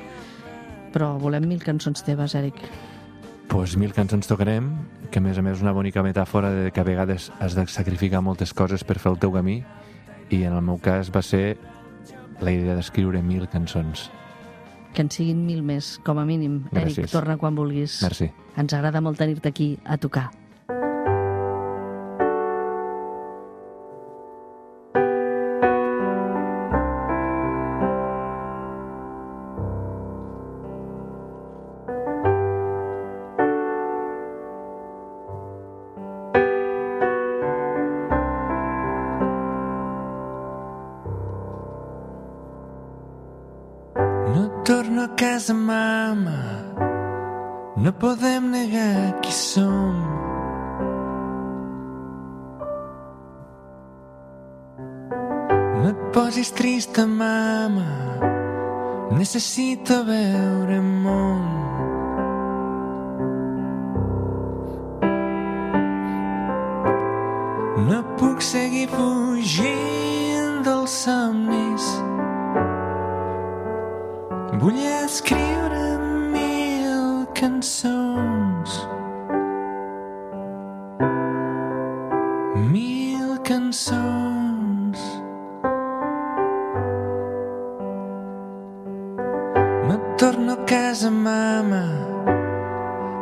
però 0.97 1.15
volem 1.21 1.49
mil 1.49 1.65
cançons 1.65 2.05
teves, 2.05 2.37
Eric. 2.41 2.61
Pues 3.49 3.77
mil 3.77 3.93
cançons 3.95 4.27
tocarem, 4.27 4.73
que 5.11 5.21
a 5.21 5.23
més 5.23 5.39
a 5.39 5.43
més 5.45 5.59
és 5.59 5.63
una 5.63 5.75
bonica 5.77 6.03
metàfora 6.03 6.51
de 6.51 6.71
que 6.75 6.83
a 6.83 6.87
vegades 6.87 7.31
has 7.39 7.55
de 7.55 7.67
sacrificar 7.71 8.23
moltes 8.25 8.55
coses 8.55 8.85
per 8.85 8.99
fer 8.99 9.13
el 9.13 9.19
teu 9.23 9.33
camí, 9.35 9.61
i 10.31 10.43
en 10.43 10.55
el 10.57 10.63
meu 10.65 10.79
cas 10.83 11.13
va 11.15 11.23
ser 11.23 11.57
la 12.41 12.53
idea 12.53 12.75
d'escriure 12.75 13.23
mil 13.23 13.47
cançons. 13.49 14.09
Que 14.95 15.03
en 15.03 15.11
siguin 15.11 15.45
mil 15.47 15.63
més, 15.67 15.97
com 16.07 16.19
a 16.23 16.25
mínim. 16.27 16.65
Gràcies. 16.71 17.05
Eric, 17.05 17.13
torna 17.13 17.37
quan 17.39 17.57
vulguis. 17.59 17.99
Merci. 18.03 18.31
Ens 18.57 18.75
agrada 18.75 19.03
molt 19.03 19.19
tenir-te 19.19 19.51
aquí 19.51 19.75
a 19.85 19.99
tocar. 19.99 20.31
σε 45.39 45.55
μάμα. 45.55 46.65
Να 47.75 47.93
πω 47.93 48.15
δεν 48.15 48.43
μνεγά 48.43 49.11
Με 55.83 55.97
Να 56.13 56.53
τρεις 56.53 56.91
τα 56.91 57.07
μάμα. 57.07 58.19
Να 59.11 59.25
σε 59.25 59.39
σύ 59.39 59.81
το 59.85 59.95
βέουρε 60.05 60.81
torno 90.17 90.53
a 90.53 90.57
casa, 90.65 91.11
mama. 91.11 91.85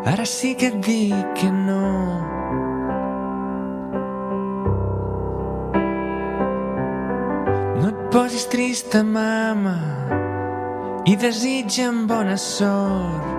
Ara 0.04 0.24
sí 0.26 0.54
que 0.54 0.66
et 0.66 0.80
dic 0.84 1.34
que 1.34 1.50
no. 1.50 2.20
No 7.80 7.88
et 7.88 8.00
posis 8.10 8.48
trista, 8.50 9.02
mama 9.02 9.76
i 11.06 11.16
desitja'm 11.16 12.06
bona 12.06 12.36
sort. 12.36 13.30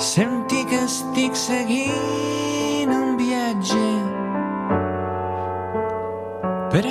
Senti 0.00 0.64
que 0.64 0.80
estic 0.86 1.36
seguint 1.36 2.49
per 6.70 6.86